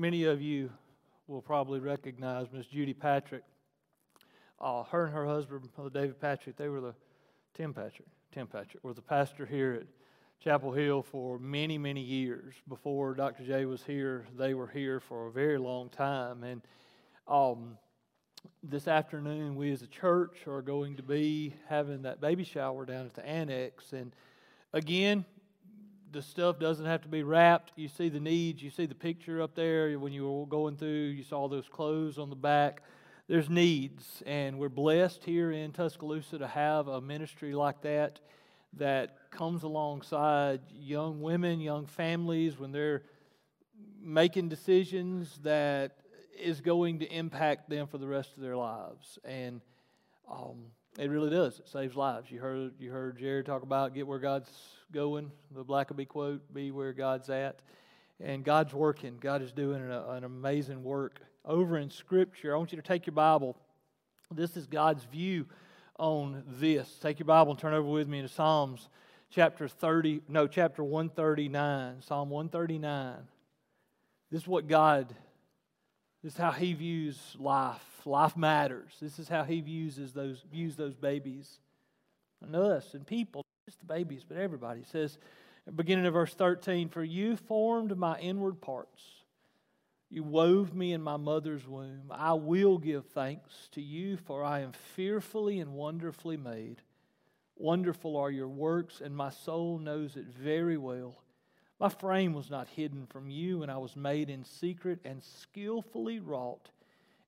many 0.00 0.24
of 0.24 0.40
you 0.40 0.70
will 1.28 1.42
probably 1.42 1.78
recognize 1.78 2.46
Miss 2.50 2.66
Judy 2.66 2.94
Patrick. 2.94 3.42
Uh, 4.58 4.82
her 4.84 5.04
and 5.04 5.14
her 5.14 5.26
husband, 5.26 5.68
David 5.92 6.18
Patrick, 6.18 6.56
they 6.56 6.68
were 6.68 6.80
the 6.80 6.94
Tim 7.52 7.74
Patrick. 7.74 8.08
Tim 8.32 8.46
Patrick 8.46 8.82
was 8.82 8.96
the 8.96 9.02
pastor 9.02 9.44
here 9.44 9.80
at 9.82 9.86
Chapel 10.42 10.72
Hill 10.72 11.02
for 11.02 11.38
many, 11.38 11.76
many 11.76 12.00
years. 12.00 12.54
Before 12.66 13.12
Dr. 13.12 13.44
J 13.44 13.66
was 13.66 13.82
here, 13.82 14.24
they 14.38 14.54
were 14.54 14.68
here 14.68 15.00
for 15.00 15.26
a 15.26 15.30
very 15.30 15.58
long 15.58 15.90
time. 15.90 16.44
And 16.44 16.62
um, 17.28 17.76
this 18.62 18.88
afternoon, 18.88 19.54
we 19.54 19.70
as 19.70 19.82
a 19.82 19.86
church 19.86 20.46
are 20.46 20.62
going 20.62 20.96
to 20.96 21.02
be 21.02 21.52
having 21.68 22.02
that 22.02 22.22
baby 22.22 22.44
shower 22.44 22.86
down 22.86 23.04
at 23.04 23.12
the 23.12 23.26
annex. 23.26 23.92
And 23.92 24.14
again, 24.72 25.26
the 26.12 26.22
stuff 26.22 26.58
doesn't 26.58 26.86
have 26.86 27.02
to 27.02 27.08
be 27.08 27.22
wrapped. 27.22 27.72
You 27.76 27.88
see 27.88 28.08
the 28.08 28.20
needs. 28.20 28.62
You 28.62 28.70
see 28.70 28.86
the 28.86 28.94
picture 28.94 29.40
up 29.40 29.54
there 29.54 29.98
when 29.98 30.12
you 30.12 30.28
were 30.30 30.46
going 30.46 30.76
through. 30.76 30.88
You 30.88 31.22
saw 31.22 31.48
those 31.48 31.68
clothes 31.68 32.18
on 32.18 32.30
the 32.30 32.36
back. 32.36 32.82
There's 33.28 33.48
needs, 33.48 34.22
and 34.26 34.58
we're 34.58 34.68
blessed 34.68 35.22
here 35.24 35.52
in 35.52 35.70
Tuscaloosa 35.70 36.38
to 36.38 36.48
have 36.48 36.88
a 36.88 37.00
ministry 37.00 37.54
like 37.54 37.80
that 37.82 38.18
that 38.76 39.30
comes 39.30 39.62
alongside 39.62 40.60
young 40.72 41.20
women, 41.20 41.60
young 41.60 41.86
families 41.86 42.58
when 42.58 42.72
they're 42.72 43.02
making 44.02 44.48
decisions 44.48 45.38
that 45.44 45.92
is 46.36 46.60
going 46.60 46.98
to 47.00 47.06
impact 47.06 47.68
them 47.68 47.86
for 47.86 47.98
the 47.98 48.06
rest 48.06 48.36
of 48.36 48.42
their 48.42 48.56
lives. 48.56 49.18
And 49.24 49.60
um, 50.28 50.66
it 50.98 51.08
really 51.08 51.30
does. 51.30 51.60
It 51.60 51.68
saves 51.68 51.94
lives. 51.94 52.30
You 52.30 52.40
heard 52.40 52.72
you 52.80 52.90
heard 52.90 53.18
Jared 53.18 53.46
talk 53.46 53.62
about 53.62 53.94
get 53.94 54.06
where 54.06 54.18
God's 54.18 54.50
going. 54.92 55.30
The 55.54 55.64
Blackaby 55.64 56.06
quote: 56.06 56.42
"Be 56.52 56.70
where 56.70 56.92
God's 56.92 57.30
at." 57.30 57.60
And 58.22 58.44
God's 58.44 58.74
working. 58.74 59.16
God 59.18 59.40
is 59.40 59.50
doing 59.50 59.80
an, 59.80 59.90
an 59.90 60.24
amazing 60.24 60.84
work 60.84 61.20
over 61.44 61.78
in 61.78 61.90
Scripture. 61.90 62.54
I 62.54 62.58
want 62.58 62.70
you 62.70 62.76
to 62.76 62.86
take 62.86 63.06
your 63.06 63.14
Bible. 63.14 63.56
This 64.30 64.56
is 64.56 64.66
God's 64.66 65.04
view 65.04 65.46
on 65.98 66.44
this. 66.46 66.98
Take 67.00 67.18
your 67.18 67.26
Bible 67.26 67.52
and 67.52 67.58
turn 67.58 67.74
over 67.74 67.88
with 67.88 68.08
me 68.08 68.22
to 68.22 68.28
Psalms 68.28 68.88
chapter 69.30 69.68
30, 69.68 70.22
no, 70.28 70.46
chapter 70.46 70.82
139. 70.82 72.02
Psalm 72.02 72.30
139. 72.30 73.16
This 74.30 74.42
is 74.42 74.48
what 74.48 74.68
God, 74.68 75.14
this 76.22 76.34
is 76.34 76.38
how 76.38 76.52
He 76.52 76.74
views 76.74 77.18
life. 77.38 77.84
Life 78.04 78.36
matters. 78.36 78.92
This 79.00 79.18
is 79.18 79.28
how 79.28 79.44
He 79.44 79.60
views 79.60 79.96
those, 80.12 80.44
views 80.50 80.76
those 80.76 80.94
babies. 80.94 81.60
And 82.42 82.56
us 82.56 82.94
and 82.94 83.06
people, 83.06 83.44
just 83.70 83.78
the 83.78 83.86
babies, 83.86 84.24
but 84.26 84.36
everybody. 84.36 84.82
Says, 84.90 85.16
beginning 85.76 86.04
of 86.04 86.14
verse 86.14 86.34
13, 86.34 86.88
For 86.88 87.04
you 87.04 87.36
formed 87.36 87.96
my 87.96 88.18
inward 88.18 88.60
parts. 88.60 89.00
You 90.08 90.24
wove 90.24 90.74
me 90.74 90.92
in 90.92 91.00
my 91.00 91.16
mother's 91.16 91.68
womb. 91.68 92.10
I 92.10 92.32
will 92.32 92.78
give 92.78 93.06
thanks 93.06 93.68
to 93.70 93.80
you, 93.80 94.16
for 94.16 94.42
I 94.42 94.58
am 94.58 94.72
fearfully 94.72 95.60
and 95.60 95.74
wonderfully 95.74 96.36
made. 96.36 96.82
Wonderful 97.54 98.16
are 98.16 98.32
your 98.32 98.48
works, 98.48 99.00
and 99.00 99.16
my 99.16 99.30
soul 99.30 99.78
knows 99.78 100.16
it 100.16 100.26
very 100.26 100.76
well. 100.76 101.22
My 101.78 101.90
frame 101.90 102.32
was 102.32 102.50
not 102.50 102.66
hidden 102.66 103.06
from 103.06 103.30
you, 103.30 103.62
and 103.62 103.70
I 103.70 103.78
was 103.78 103.94
made 103.94 104.30
in 104.30 104.42
secret 104.42 104.98
and 105.04 105.22
skillfully 105.22 106.18
wrought 106.18 106.70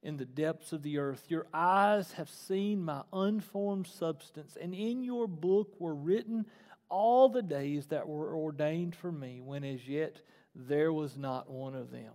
in 0.03 0.17
the 0.17 0.25
depths 0.25 0.72
of 0.72 0.83
the 0.83 0.98
earth. 0.98 1.25
Your 1.28 1.47
eyes 1.55 2.12
have 2.12 2.28
seen 2.28 2.84
my 2.84 3.03
unformed 3.12 3.86
substance, 3.86 4.56
and 4.61 4.75
in 4.75 5.05
your 5.05 5.28
book 5.28 5.75
were 5.78 5.94
written 5.94 6.47
all 6.89 7.28
the 7.28 7.42
days 7.42 7.86
that 7.86 8.09
were 8.09 8.36
ordained 8.36 8.94
for 8.94 9.11
me, 9.11 9.41
when 9.41 9.64
as 9.64 9.86
yet 9.89 10.20
there 10.55 10.92
was 10.92 11.17
not 11.17 11.48
one 11.48 11.75
of 11.75 11.91
them. 11.91 12.12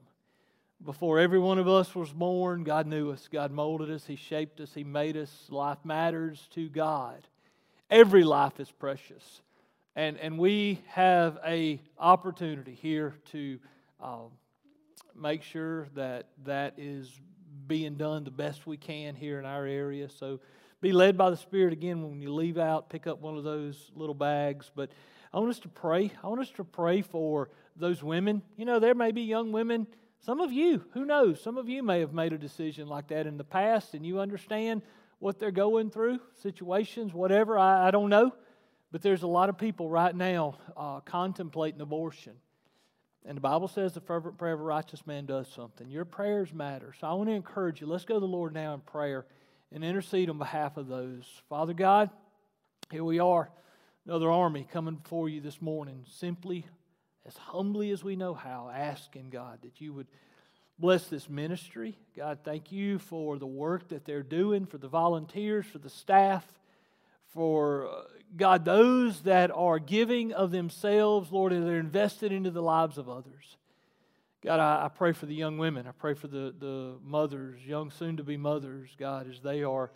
Before 0.84 1.18
every 1.18 1.40
one 1.40 1.58
of 1.58 1.68
us 1.68 1.96
was 1.96 2.12
born, 2.12 2.64
God 2.64 2.86
knew 2.86 3.10
us. 3.10 3.28
God 3.32 3.52
molded 3.52 3.90
us. 3.90 4.06
He 4.06 4.16
shaped 4.16 4.60
us. 4.60 4.74
He 4.76 4.84
made 4.84 5.18
us. 5.18 5.48
Life 5.50 5.80
matters 5.84 6.48
to 6.52 6.70
God. 6.70 7.28
Every 7.90 8.24
life 8.24 8.60
is 8.60 8.70
precious. 8.70 9.42
And, 9.96 10.18
and 10.20 10.38
we 10.38 10.82
have 10.90 11.40
a 11.44 11.82
opportunity 11.98 12.76
here 12.76 13.16
to 13.32 13.58
um, 14.00 14.30
make 15.20 15.42
sure 15.42 15.88
that 15.96 16.28
that 16.46 16.76
is 16.78 17.20
being 17.68 17.96
done 17.96 18.24
the 18.24 18.32
best 18.32 18.66
we 18.66 18.78
can 18.78 19.16
here 19.16 19.40
in 19.40 19.46
our 19.46 19.66
area. 19.66 20.10
So 20.10 20.40
be 20.82 20.92
led 20.92 21.18
by 21.18 21.30
the 21.30 21.38
Spirit 21.38 21.74
again 21.74 22.04
when 22.04 22.22
you 22.22 22.34
leave 22.34 22.58
out, 22.58 22.90
pick 22.90 23.08
up 23.08 23.22
one 23.22 23.38
of 23.38 23.44
those 23.44 23.92
little 23.96 24.16
bags. 24.16 24.72
But 24.74 24.92
I 25.34 25.40
want 25.40 25.50
us 25.50 25.60
to 25.60 25.70
pray. 25.70 26.12
I 26.24 26.28
want 26.28 26.42
us 26.42 26.52
to 26.52 26.64
pray 26.64 27.02
for 27.02 27.50
those 27.76 28.02
women. 28.02 28.42
You 28.56 28.66
know, 28.66 28.80
there 28.80 28.96
may 28.96 29.12
be 29.12 29.22
young 29.22 29.52
women 29.52 29.88
some 30.28 30.42
of 30.42 30.52
you, 30.52 30.84
who 30.94 31.06
knows, 31.06 31.42
some 31.42 31.58
of 31.58 31.70
you 31.70 31.84
may 31.84 32.00
have 32.00 32.14
made 32.14 32.34
a 32.34 32.38
decision 32.38 32.88
like 32.88 33.08
that 33.08 33.28
in 33.28 33.38
the 33.38 33.44
past 33.44 33.94
and 33.94 34.06
you 34.06 34.20
understand 34.20 34.82
what 35.20 35.40
they're 35.40 35.52
going 35.52 35.90
through, 35.90 36.20
situations, 36.42 37.14
whatever, 37.14 37.58
I, 37.58 37.88
I 37.88 37.92
don't 37.92 38.10
know. 38.10 38.34
But 38.92 39.02
there's 39.02 39.24
a 39.24 39.28
lot 39.28 39.50
of 39.50 39.58
people 39.58 39.90
right 39.90 40.16
now 40.16 40.58
uh, 40.76 41.00
contemplating 41.02 41.82
abortion. 41.82 42.34
And 43.28 43.36
the 43.36 43.42
Bible 43.42 43.68
says 43.68 43.94
the 43.94 44.00
fervent 44.00 44.38
prayer 44.38 44.54
of 44.54 44.62
a 44.62 44.64
righteous 44.64 45.06
man 45.06 45.26
does 45.26 45.50
something. 45.54 45.90
Your 45.90 46.06
prayers 46.06 46.54
matter. 46.54 46.94
So 47.00 47.08
I 47.08 47.14
want 47.14 47.28
to 47.28 47.36
encourage 47.36 47.82
you. 47.82 47.88
Let's 47.88 48.06
go 48.06 48.14
to 48.14 48.20
the 48.22 48.26
Lord 48.26 48.54
now 48.54 48.74
in 48.74 48.80
prayer 48.80 49.26
and 49.74 49.84
intercede 49.84 50.30
on 50.30 50.38
behalf 50.38 50.78
of 50.78 50.88
those. 50.88 51.26
Father 51.50 51.74
God, 51.74 52.10
here 52.90 53.04
we 53.04 53.20
are, 53.20 53.50
another 54.06 54.32
army 54.32 54.66
coming 54.72 54.96
before 54.96 55.28
you 55.28 55.42
this 55.42 55.62
morning, 55.62 56.06
simply 56.10 56.66
as 57.26 57.36
humbly 57.36 57.92
as 57.92 58.02
we 58.02 58.16
know 58.16 58.34
how, 58.34 58.72
asking 58.74 59.30
God 59.30 59.60
that 59.64 59.82
you 59.82 59.94
would 59.94 60.08
bless 60.80 61.08
this 61.08 61.30
ministry. 61.30 61.98
God, 62.16 62.40
thank 62.46 62.72
you 62.72 62.98
for 62.98 63.38
the 63.38 63.46
work 63.46 63.90
that 63.90 64.06
they're 64.06 64.24
doing, 64.24 64.66
for 64.66 64.78
the 64.78 64.88
volunteers, 64.88 65.66
for 65.66 65.80
the 65.80 65.90
staff, 65.90 66.46
for 67.34 67.90
uh, 67.90 68.04
God, 68.36 68.66
those 68.66 69.22
that 69.22 69.52
are 69.52 69.80
giving 69.80 70.34
of 70.34 70.52
themselves, 70.52 71.32
Lord, 71.32 71.54
and 71.54 71.66
they're 71.66 71.80
invested 71.80 72.32
into 72.32 72.52
the 72.52 72.62
lives 72.62 72.98
of 72.98 73.10
others. 73.10 73.58
God, 74.44 74.60
I, 74.60 74.86
I 74.86 74.90
pray 74.90 75.14
for 75.14 75.26
the 75.26 75.34
young 75.34 75.58
women. 75.58 75.88
I 75.88 75.92
pray 75.92 76.14
for 76.14 76.28
the, 76.28 76.54
the 76.58 76.98
mothers, 77.04 77.60
young 77.66 77.90
soon 77.92 78.18
to 78.18 78.24
be 78.24 78.38
mothers, 78.38 78.90
God, 78.98 79.30
as 79.30 79.40
they 79.40 79.64
are 79.64 79.92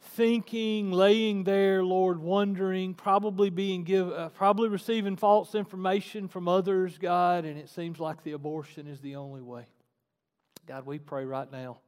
thinking, 0.00 0.92
laying 0.92 1.44
there, 1.44 1.82
Lord, 1.82 2.18
wondering, 2.18 2.94
probably 2.94 3.50
being 3.50 3.84
give, 3.84 4.10
uh, 4.10 4.28
probably 4.30 4.68
receiving 4.68 5.16
false 5.16 5.54
information 5.54 6.28
from 6.28 6.46
others, 6.46 6.98
God, 6.98 7.44
and 7.44 7.58
it 7.58 7.68
seems 7.68 7.98
like 7.98 8.22
the 8.22 8.32
abortion 8.32 8.86
is 8.86 9.00
the 9.00 9.16
only 9.16 9.40
way. 9.40 9.66
God, 10.66 10.86
we 10.86 10.98
pray 10.98 11.24
right 11.24 11.50
now. 11.50 11.78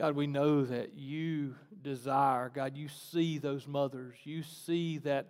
God, 0.00 0.16
we 0.16 0.26
know 0.26 0.64
that 0.64 0.94
you 0.94 1.56
desire, 1.82 2.50
God, 2.54 2.74
you 2.74 2.88
see 2.88 3.36
those 3.36 3.66
mothers. 3.66 4.16
You 4.24 4.42
see 4.42 4.96
that 5.00 5.26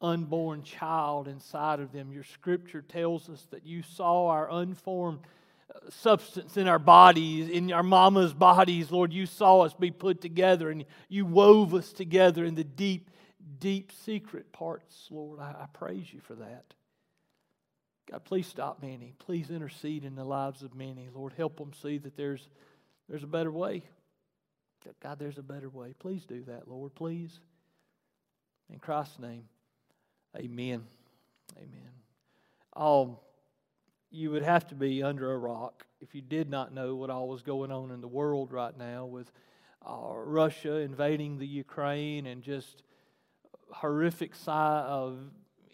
unborn 0.00 0.62
child 0.62 1.26
inside 1.26 1.80
of 1.80 1.90
them. 1.90 2.12
Your 2.12 2.22
scripture 2.22 2.82
tells 2.82 3.28
us 3.28 3.44
that 3.50 3.66
you 3.66 3.82
saw 3.82 4.28
our 4.28 4.48
unformed 4.48 5.18
uh, 5.74 5.90
substance 5.90 6.56
in 6.56 6.68
our 6.68 6.78
bodies, 6.78 7.48
in 7.48 7.72
our 7.72 7.82
mama's 7.82 8.32
bodies, 8.32 8.92
Lord, 8.92 9.12
you 9.12 9.26
saw 9.26 9.62
us 9.62 9.74
be 9.74 9.90
put 9.90 10.20
together 10.20 10.70
and 10.70 10.84
you 11.08 11.26
wove 11.26 11.74
us 11.74 11.92
together 11.92 12.44
in 12.44 12.54
the 12.54 12.62
deep, 12.62 13.10
deep 13.58 13.90
secret 13.90 14.52
parts, 14.52 15.08
Lord. 15.10 15.40
I, 15.40 15.50
I 15.62 15.66
praise 15.72 16.14
you 16.14 16.20
for 16.20 16.36
that. 16.36 16.74
God, 18.08 18.22
please 18.22 18.46
stop 18.46 18.82
many. 18.82 19.14
Please 19.18 19.50
intercede 19.50 20.04
in 20.04 20.14
the 20.14 20.22
lives 20.22 20.62
of 20.62 20.76
many. 20.76 21.08
Lord, 21.12 21.32
help 21.36 21.56
them 21.56 21.72
see 21.82 21.98
that 21.98 22.16
there's, 22.16 22.48
there's 23.08 23.24
a 23.24 23.26
better 23.26 23.50
way. 23.50 23.82
God, 25.02 25.18
there's 25.18 25.38
a 25.38 25.42
better 25.42 25.68
way. 25.68 25.94
Please 25.98 26.24
do 26.24 26.42
that, 26.44 26.68
Lord, 26.68 26.94
please. 26.94 27.40
In 28.70 28.78
Christ's 28.78 29.18
name, 29.18 29.44
amen. 30.36 30.84
Amen. 31.56 31.90
Um, 32.74 33.16
you 34.10 34.30
would 34.30 34.42
have 34.42 34.66
to 34.68 34.74
be 34.74 35.02
under 35.02 35.32
a 35.32 35.38
rock 35.38 35.84
if 36.00 36.14
you 36.14 36.22
did 36.22 36.50
not 36.50 36.72
know 36.72 36.94
what 36.94 37.10
all 37.10 37.28
was 37.28 37.42
going 37.42 37.70
on 37.70 37.90
in 37.90 38.00
the 38.00 38.08
world 38.08 38.52
right 38.52 38.76
now 38.76 39.04
with 39.04 39.30
uh, 39.86 40.12
Russia 40.14 40.76
invading 40.76 41.38
the 41.38 41.46
Ukraine 41.46 42.26
and 42.26 42.42
just 42.42 42.82
horrific 43.70 44.34
sight 44.34 44.84
of 44.84 45.18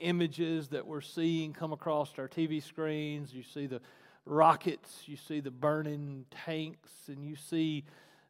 images 0.01 0.69
that 0.69 0.87
we're 0.87 1.01
seeing 1.01 1.53
come 1.53 1.73
across 1.73 2.13
our 2.19 2.29
TV 2.29 2.63
screens. 2.63 3.35
You 3.35 3.43
see 3.43 3.67
the 3.67 3.81
rockets, 4.25 5.03
you 5.07 5.17
see 5.17 5.41
the 5.41 5.51
burning 5.51 6.27
tanks, 6.31 6.91
and 7.09 7.25
you 7.25 7.37
see 7.37 7.85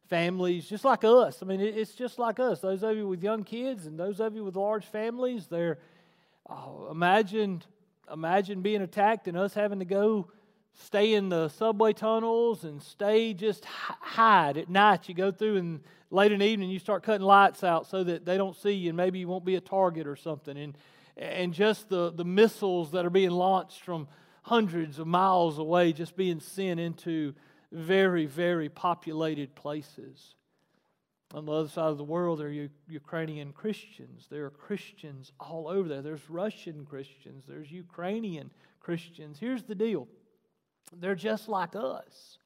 families 0.09 0.67
just 0.67 0.83
like 0.83 1.03
us. 1.03 1.41
I 1.41 1.45
mean, 1.45 1.61
it's 1.61 1.93
just 1.93 2.19
like 2.19 2.39
us. 2.39 2.59
Those 2.59 2.83
of 2.83 2.97
you 2.97 3.07
with 3.07 3.23
young 3.23 3.43
kids 3.43 3.85
and 3.85 3.99
those 3.99 4.19
of 4.19 4.35
you 4.35 4.43
with 4.43 4.55
large 4.55 4.85
families, 4.85 5.47
they're 5.47 5.77
uh, 6.49 6.89
imagine 6.89 7.61
imagine 8.11 8.61
being 8.61 8.81
attacked 8.81 9.27
and 9.27 9.37
us 9.37 9.53
having 9.53 9.79
to 9.79 9.85
go 9.85 10.31
stay 10.73 11.13
in 11.13 11.29
the 11.29 11.47
subway 11.49 11.93
tunnels 11.93 12.63
and 12.63 12.81
stay 12.81 13.33
just 13.33 13.65
hide 13.65 14.57
at 14.57 14.69
night. 14.69 15.07
You 15.07 15.15
go 15.15 15.31
through 15.31 15.57
and 15.57 15.81
late 16.09 16.31
in 16.31 16.39
the 16.39 16.45
evening 16.45 16.69
you 16.69 16.79
start 16.79 17.03
cutting 17.03 17.25
lights 17.25 17.63
out 17.63 17.85
so 17.85 18.03
that 18.03 18.25
they 18.25 18.35
don't 18.35 18.55
see 18.55 18.71
you 18.71 18.89
and 18.89 18.97
maybe 18.97 19.19
you 19.19 19.27
won't 19.27 19.45
be 19.45 19.55
a 19.55 19.61
target 19.61 20.07
or 20.07 20.15
something. 20.15 20.57
And 20.57 20.75
and 21.17 21.53
just 21.53 21.89
the, 21.89 22.11
the 22.11 22.23
missiles 22.23 22.91
that 22.91 23.05
are 23.05 23.09
being 23.09 23.31
launched 23.31 23.81
from 23.81 24.07
hundreds 24.41 24.99
of 24.99 25.05
miles 25.05 25.59
away, 25.59 25.91
just 25.91 26.15
being 26.15 26.39
sent 26.39 26.79
into 26.79 27.35
very, 27.71 28.25
very 28.25 28.69
populated 28.69 29.55
places. 29.55 30.35
On 31.33 31.45
the 31.45 31.51
other 31.51 31.69
side 31.69 31.89
of 31.89 31.97
the 31.97 32.03
world, 32.03 32.39
there 32.39 32.47
are 32.47 32.69
Ukrainian 32.87 33.53
Christians. 33.53 34.27
There 34.29 34.45
are 34.45 34.49
Christians 34.49 35.31
all 35.39 35.67
over 35.67 35.87
there. 35.87 36.01
There's 36.01 36.27
Russian 36.29 36.85
Christians. 36.85 37.43
There's 37.47 37.71
Ukrainian 37.71 38.51
Christians. 38.79 39.37
Here's 39.39 39.63
the 39.63 39.75
deal 39.75 40.07
they're 40.99 41.15
just 41.15 41.47
like 41.47 41.75
us. 41.75 42.39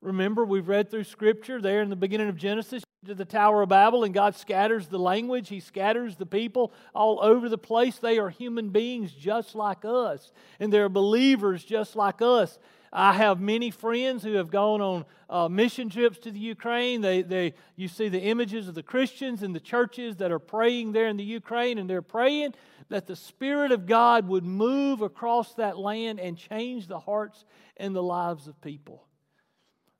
Remember, 0.00 0.46
we've 0.46 0.68
read 0.68 0.90
through 0.90 1.04
Scripture 1.04 1.60
there 1.60 1.82
in 1.82 1.90
the 1.90 1.96
beginning 1.96 2.28
of 2.28 2.36
Genesis 2.36 2.82
to 3.04 3.14
the 3.14 3.26
Tower 3.26 3.62
of 3.62 3.68
Babel, 3.68 4.04
and 4.04 4.14
God 4.14 4.34
scatters 4.34 4.88
the 4.88 4.98
language. 4.98 5.50
He 5.50 5.60
scatters 5.60 6.16
the 6.16 6.24
people 6.24 6.72
all 6.94 7.18
over 7.22 7.50
the 7.50 7.58
place. 7.58 7.96
They 7.96 8.18
are 8.18 8.30
human 8.30 8.70
beings 8.70 9.12
just 9.12 9.54
like 9.54 9.84
us, 9.84 10.32
and 10.58 10.72
they're 10.72 10.88
believers 10.88 11.64
just 11.64 11.96
like 11.96 12.22
us. 12.22 12.58
I 12.92 13.12
have 13.12 13.40
many 13.40 13.70
friends 13.70 14.24
who 14.24 14.34
have 14.34 14.50
gone 14.50 14.80
on 14.80 15.04
uh, 15.28 15.48
mission 15.48 15.88
trips 15.88 16.18
to 16.18 16.32
the 16.32 16.40
Ukraine. 16.40 17.00
They, 17.00 17.22
they, 17.22 17.54
you 17.76 17.86
see 17.86 18.08
the 18.08 18.20
images 18.20 18.66
of 18.66 18.74
the 18.74 18.82
Christians 18.82 19.44
in 19.44 19.52
the 19.52 19.60
churches 19.60 20.16
that 20.16 20.32
are 20.32 20.40
praying 20.40 20.92
there 20.92 21.06
in 21.06 21.16
the 21.16 21.24
Ukraine, 21.24 21.78
and 21.78 21.88
they're 21.88 22.02
praying 22.02 22.54
that 22.88 23.06
the 23.06 23.14
Spirit 23.14 23.70
of 23.70 23.86
God 23.86 24.26
would 24.26 24.44
move 24.44 25.02
across 25.02 25.54
that 25.54 25.78
land 25.78 26.18
and 26.18 26.36
change 26.36 26.88
the 26.88 26.98
hearts 26.98 27.44
and 27.76 27.94
the 27.94 28.02
lives 28.02 28.48
of 28.48 28.60
people. 28.60 29.06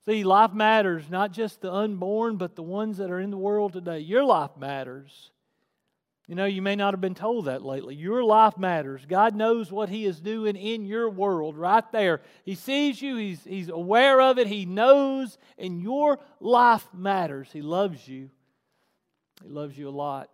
See, 0.07 0.25
life 0.25 0.53
matters, 0.53 1.09
not 1.09 1.31
just 1.31 1.61
the 1.61 1.73
unborn, 1.73 2.37
but 2.37 2.57
the 2.57 2.63
ones 2.63 2.97
that 2.99 3.11
are 3.11 3.21
in 3.21 3.31
the 3.31 3.37
world 3.39 3.75
today. 3.75 4.01
Your 4.01 4.25
life 4.25 4.57
matters. 4.59 5.31
You 6.31 6.37
know, 6.37 6.45
you 6.45 6.63
may 6.63 6.77
not 6.77 6.95
have 6.95 7.01
been 7.01 7.17
told 7.17 7.47
that 7.47 7.65
lately. 7.65 7.97
Your 7.97 8.23
life 8.23 8.57
matters. 8.57 9.05
God 9.05 9.35
knows 9.35 9.73
what 9.73 9.89
He 9.89 10.07
is 10.07 10.21
doing 10.21 10.55
in 10.55 10.87
your 10.87 11.11
world 11.11 11.57
right 11.57 11.83
there. 11.91 12.21
He 12.45 12.55
sees 12.55 13.03
you, 13.03 13.17
He's, 13.17 13.43
he's 13.43 13.69
aware 13.69 14.21
of 14.21 14.39
it, 14.39 14.47
He 14.47 14.65
knows, 14.65 15.39
and 15.59 15.83
your 15.83 16.21
life 16.39 16.87
matters. 16.95 17.49
He 17.53 17.63
loves 17.63 18.07
you. 18.07 18.31
He 19.43 19.49
loves 19.49 19.77
you 19.77 19.89
a 19.89 19.91
lot. 19.91 20.31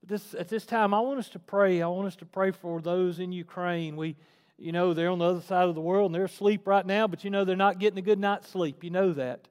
But 0.00 0.08
this, 0.08 0.34
at 0.34 0.48
this 0.48 0.66
time, 0.66 0.92
I 0.92 0.98
want 0.98 1.20
us 1.20 1.28
to 1.28 1.38
pray. 1.38 1.80
I 1.80 1.86
want 1.86 2.08
us 2.08 2.16
to 2.16 2.26
pray 2.26 2.50
for 2.50 2.80
those 2.80 3.20
in 3.20 3.30
Ukraine. 3.30 3.94
We, 3.94 4.16
you 4.58 4.72
know, 4.72 4.94
they're 4.94 5.10
on 5.10 5.20
the 5.20 5.26
other 5.26 5.42
side 5.42 5.68
of 5.68 5.76
the 5.76 5.80
world 5.80 6.06
and 6.06 6.14
they're 6.16 6.24
asleep 6.24 6.66
right 6.66 6.84
now, 6.84 7.06
but 7.06 7.22
you 7.22 7.30
know 7.30 7.44
they're 7.44 7.54
not 7.54 7.78
getting 7.78 8.00
a 8.00 8.02
good 8.02 8.18
night's 8.18 8.48
sleep. 8.48 8.82
You 8.82 8.90
know 8.90 9.12
that. 9.12 9.46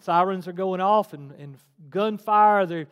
Sirens 0.00 0.48
are 0.48 0.52
going 0.52 0.80
off 0.80 1.12
and, 1.12 1.30
and 1.38 1.58
gunfire. 1.90 2.66
They're, 2.66 2.88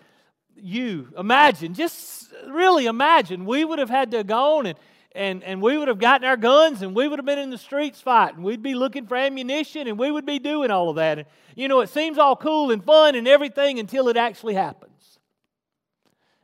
you 0.56 1.08
imagine, 1.16 1.74
just 1.74 2.32
really 2.48 2.86
imagine, 2.86 3.44
we 3.44 3.64
would 3.64 3.78
have 3.78 3.90
had 3.90 4.10
to 4.12 4.24
go 4.24 4.32
gone 4.42 4.66
and, 4.66 4.78
and, 5.14 5.44
and 5.44 5.60
we 5.62 5.76
would 5.76 5.88
have 5.88 5.98
gotten 5.98 6.26
our 6.26 6.36
guns 6.36 6.82
and 6.82 6.94
we 6.94 7.06
would 7.06 7.18
have 7.18 7.26
been 7.26 7.38
in 7.38 7.50
the 7.50 7.58
streets 7.58 8.00
fighting. 8.00 8.42
We'd 8.42 8.62
be 8.62 8.74
looking 8.74 9.06
for 9.06 9.16
ammunition 9.16 9.86
and 9.86 9.98
we 9.98 10.10
would 10.10 10.24
be 10.24 10.38
doing 10.38 10.70
all 10.70 10.88
of 10.88 10.96
that. 10.96 11.18
And, 11.18 11.28
you 11.54 11.68
know, 11.68 11.80
it 11.80 11.90
seems 11.90 12.18
all 12.18 12.36
cool 12.36 12.70
and 12.70 12.82
fun 12.82 13.14
and 13.14 13.28
everything 13.28 13.78
until 13.78 14.08
it 14.08 14.16
actually 14.16 14.54
happens. 14.54 15.18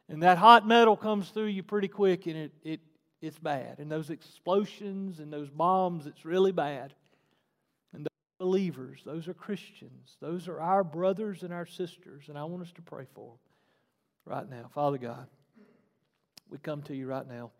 And 0.08 0.22
that 0.22 0.38
hot 0.38 0.66
metal 0.66 0.96
comes 0.96 1.30
through 1.30 1.46
you 1.46 1.62
pretty 1.62 1.88
quick 1.88 2.26
and 2.26 2.36
it, 2.36 2.52
it, 2.62 2.80
it's 3.20 3.38
bad. 3.38 3.78
And 3.78 3.90
those 3.90 4.10
explosions 4.10 5.18
and 5.18 5.32
those 5.32 5.50
bombs, 5.50 6.06
it's 6.06 6.24
really 6.24 6.52
bad. 6.52 6.94
And 7.94 8.04
those 8.04 8.38
believers, 8.38 9.00
those 9.04 9.28
are 9.28 9.34
Christians. 9.34 10.16
Those 10.20 10.48
are 10.48 10.60
our 10.60 10.84
brothers 10.84 11.42
and 11.42 11.52
our 11.52 11.66
sisters. 11.66 12.28
And 12.28 12.38
I 12.38 12.44
want 12.44 12.62
us 12.62 12.72
to 12.72 12.82
pray 12.82 13.06
for 13.14 13.28
them 13.28 13.38
right 14.28 14.48
now. 14.48 14.70
Father 14.74 14.98
God, 14.98 15.26
we 16.50 16.58
come 16.58 16.82
to 16.82 16.94
you 16.94 17.06
right 17.06 17.26
now 17.26 17.50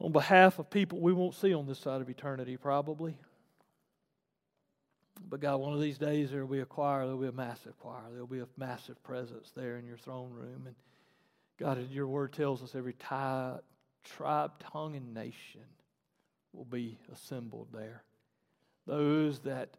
on 0.00 0.12
behalf 0.12 0.58
of 0.58 0.70
people 0.70 1.00
we 1.00 1.12
won't 1.12 1.34
see 1.34 1.52
on 1.54 1.66
this 1.66 1.78
side 1.78 2.00
of 2.00 2.08
eternity, 2.08 2.56
probably. 2.56 3.16
But 5.28 5.40
God, 5.40 5.56
one 5.56 5.74
of 5.74 5.80
these 5.80 5.98
days 5.98 6.30
there 6.30 6.44
will 6.44 6.54
be 6.54 6.60
a 6.60 6.66
choir, 6.66 7.04
there 7.04 7.16
will 7.16 7.22
be 7.22 7.28
a 7.28 7.32
massive 7.32 7.76
choir, 7.78 8.04
there 8.12 8.20
will 8.20 8.26
be 8.26 8.40
a 8.40 8.48
massive 8.56 9.02
presence 9.02 9.50
there 9.56 9.76
in 9.76 9.86
your 9.86 9.96
throne 9.96 10.30
room. 10.30 10.62
And 10.66 10.76
God, 11.58 11.90
your 11.90 12.06
word 12.06 12.32
tells 12.32 12.62
us 12.62 12.74
every 12.76 12.94
tribe, 12.94 13.62
tongue, 14.60 14.94
and 14.94 15.12
nation 15.12 15.64
will 16.52 16.64
be 16.64 16.98
assembled 17.12 17.68
there. 17.72 18.04
Those 18.86 19.40
that 19.40 19.70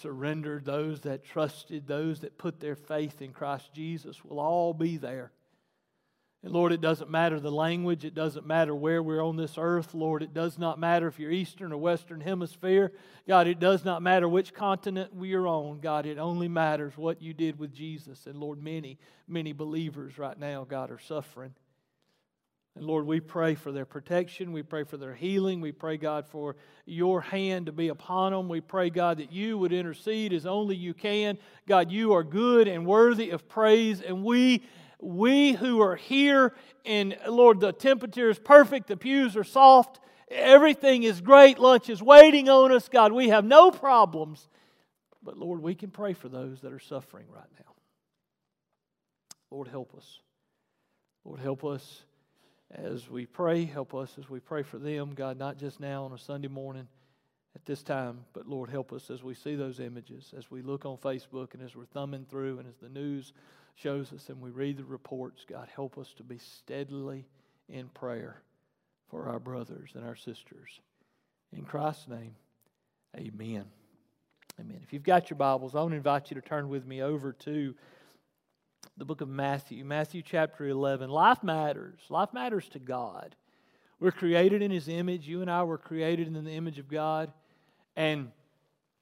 surrendered, 0.00 0.64
those 0.64 1.00
that 1.00 1.24
trusted, 1.24 1.86
those 1.86 2.20
that 2.20 2.38
put 2.38 2.60
their 2.60 2.76
faith 2.76 3.22
in 3.22 3.32
Christ 3.32 3.72
Jesus 3.72 4.24
will 4.24 4.40
all 4.40 4.72
be 4.72 4.96
there. 4.96 5.32
And 6.44 6.52
Lord, 6.52 6.72
it 6.72 6.80
doesn't 6.80 7.08
matter 7.08 7.38
the 7.38 7.52
language, 7.52 8.04
it 8.04 8.14
doesn't 8.14 8.46
matter 8.46 8.74
where 8.74 9.00
we're 9.00 9.24
on 9.24 9.36
this 9.36 9.54
earth, 9.56 9.94
Lord. 9.94 10.24
It 10.24 10.34
does 10.34 10.58
not 10.58 10.78
matter 10.78 11.06
if 11.06 11.20
you're 11.20 11.30
Eastern 11.30 11.72
or 11.72 11.76
Western 11.76 12.20
Hemisphere. 12.20 12.92
God, 13.28 13.46
it 13.46 13.60
does 13.60 13.84
not 13.84 14.02
matter 14.02 14.28
which 14.28 14.52
continent 14.52 15.14
we 15.14 15.34
are 15.34 15.46
on. 15.46 15.78
God, 15.78 16.04
it 16.04 16.18
only 16.18 16.48
matters 16.48 16.96
what 16.96 17.22
you 17.22 17.32
did 17.32 17.60
with 17.60 17.72
Jesus. 17.72 18.26
And 18.26 18.40
Lord, 18.40 18.60
many, 18.60 18.98
many 19.28 19.52
believers 19.52 20.18
right 20.18 20.36
now, 20.36 20.64
God, 20.64 20.90
are 20.90 20.98
suffering. 20.98 21.54
And 22.74 22.86
Lord, 22.86 23.06
we 23.06 23.20
pray 23.20 23.54
for 23.54 23.70
their 23.70 23.84
protection. 23.84 24.52
We 24.52 24.62
pray 24.62 24.84
for 24.84 24.96
their 24.96 25.14
healing. 25.14 25.60
We 25.60 25.72
pray, 25.72 25.98
God, 25.98 26.26
for 26.26 26.56
your 26.86 27.20
hand 27.20 27.66
to 27.66 27.72
be 27.72 27.88
upon 27.88 28.32
them. 28.32 28.48
We 28.48 28.62
pray, 28.62 28.88
God, 28.88 29.18
that 29.18 29.30
you 29.30 29.58
would 29.58 29.72
intercede 29.72 30.32
as 30.32 30.46
only 30.46 30.74
you 30.74 30.94
can. 30.94 31.38
God, 31.66 31.90
you 31.90 32.14
are 32.14 32.24
good 32.24 32.68
and 32.68 32.86
worthy 32.86 33.30
of 33.30 33.46
praise. 33.46 34.00
And 34.00 34.24
we, 34.24 34.62
we 35.00 35.52
who 35.52 35.82
are 35.82 35.96
here, 35.96 36.54
and 36.86 37.16
Lord, 37.28 37.60
the 37.60 37.72
temperature 37.72 38.30
is 38.30 38.38
perfect, 38.38 38.86
the 38.86 38.96
pews 38.96 39.36
are 39.36 39.44
soft, 39.44 40.00
everything 40.30 41.02
is 41.02 41.20
great, 41.20 41.58
lunch 41.58 41.90
is 41.90 42.02
waiting 42.02 42.48
on 42.48 42.72
us. 42.72 42.88
God, 42.88 43.12
we 43.12 43.28
have 43.28 43.44
no 43.44 43.70
problems. 43.70 44.48
But 45.22 45.36
Lord, 45.36 45.60
we 45.60 45.74
can 45.74 45.90
pray 45.90 46.14
for 46.14 46.30
those 46.30 46.62
that 46.62 46.72
are 46.72 46.80
suffering 46.80 47.26
right 47.28 47.44
now. 47.58 47.74
Lord, 49.50 49.68
help 49.68 49.94
us. 49.94 50.20
Lord, 51.24 51.38
help 51.38 51.64
us 51.64 52.04
as 52.74 53.08
we 53.08 53.26
pray. 53.26 53.64
Help 53.64 53.94
us 53.94 54.16
as 54.18 54.28
we 54.28 54.40
pray 54.40 54.62
for 54.62 54.78
them, 54.78 55.14
God, 55.14 55.38
not 55.38 55.58
just 55.58 55.80
now 55.80 56.04
on 56.04 56.12
a 56.12 56.18
Sunday 56.18 56.48
morning 56.48 56.88
at 57.54 57.64
this 57.66 57.82
time, 57.82 58.24
but 58.32 58.48
Lord, 58.48 58.70
help 58.70 58.92
us 58.92 59.10
as 59.10 59.22
we 59.22 59.34
see 59.34 59.56
those 59.56 59.78
images, 59.80 60.32
as 60.36 60.50
we 60.50 60.62
look 60.62 60.86
on 60.86 60.96
Facebook 60.96 61.54
and 61.54 61.62
as 61.62 61.76
we're 61.76 61.84
thumbing 61.84 62.26
through 62.28 62.58
and 62.58 62.68
as 62.68 62.76
the 62.76 62.88
news 62.88 63.32
shows 63.74 64.12
us 64.12 64.28
and 64.28 64.40
we 64.40 64.50
read 64.50 64.78
the 64.78 64.84
reports. 64.84 65.44
God, 65.48 65.68
help 65.74 65.98
us 65.98 66.12
to 66.16 66.22
be 66.22 66.38
steadily 66.38 67.26
in 67.68 67.88
prayer 67.88 68.42
for 69.10 69.28
our 69.28 69.38
brothers 69.38 69.90
and 69.94 70.04
our 70.04 70.16
sisters. 70.16 70.80
In 71.52 71.64
Christ's 71.64 72.08
name, 72.08 72.34
amen. 73.16 73.66
Amen. 74.60 74.80
If 74.82 74.92
you've 74.92 75.02
got 75.02 75.30
your 75.30 75.36
Bibles, 75.36 75.74
I 75.74 75.80
want 75.80 75.92
to 75.92 75.96
invite 75.96 76.30
you 76.30 76.34
to 76.36 76.46
turn 76.46 76.68
with 76.68 76.86
me 76.86 77.02
over 77.02 77.32
to 77.32 77.74
the 78.96 79.04
book 79.04 79.20
of 79.20 79.28
Matthew, 79.28 79.84
Matthew 79.84 80.22
chapter 80.22 80.66
11. 80.66 81.10
Life 81.10 81.42
matters. 81.42 82.00
Life 82.08 82.30
matters 82.32 82.68
to 82.70 82.78
God. 82.78 83.34
We're 84.00 84.12
created 84.12 84.62
in 84.62 84.70
His 84.70 84.88
image. 84.88 85.28
You 85.28 85.42
and 85.42 85.50
I 85.50 85.62
were 85.62 85.78
created 85.78 86.26
in 86.26 86.44
the 86.44 86.50
image 86.50 86.78
of 86.78 86.88
God. 86.88 87.32
And, 87.96 88.30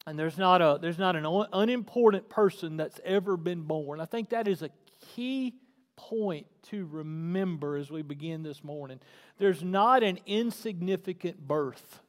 and 0.06 0.18
there's, 0.18 0.38
not 0.38 0.60
a, 0.60 0.78
there's 0.80 0.98
not 0.98 1.16
an 1.16 1.26
unimportant 1.52 2.28
person 2.28 2.76
that's 2.76 3.00
ever 3.04 3.36
been 3.36 3.62
born. 3.62 4.00
I 4.00 4.04
think 4.04 4.30
that 4.30 4.46
is 4.46 4.62
a 4.62 4.70
key 5.14 5.54
point 5.96 6.46
to 6.62 6.86
remember 6.90 7.76
as 7.76 7.90
we 7.90 8.02
begin 8.02 8.42
this 8.42 8.64
morning. 8.64 9.00
There's 9.38 9.62
not 9.62 10.02
an 10.02 10.18
insignificant 10.26 11.46
birth. 11.46 12.00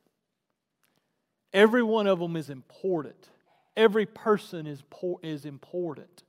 Every 1.54 1.84
one 1.84 2.08
of 2.08 2.20
them 2.20 2.36
is 2.36 2.50
important. 2.50 3.30
Every 3.76 4.06
person 4.06 4.68
is, 4.68 4.84
is 5.24 5.46
important. 5.46 6.24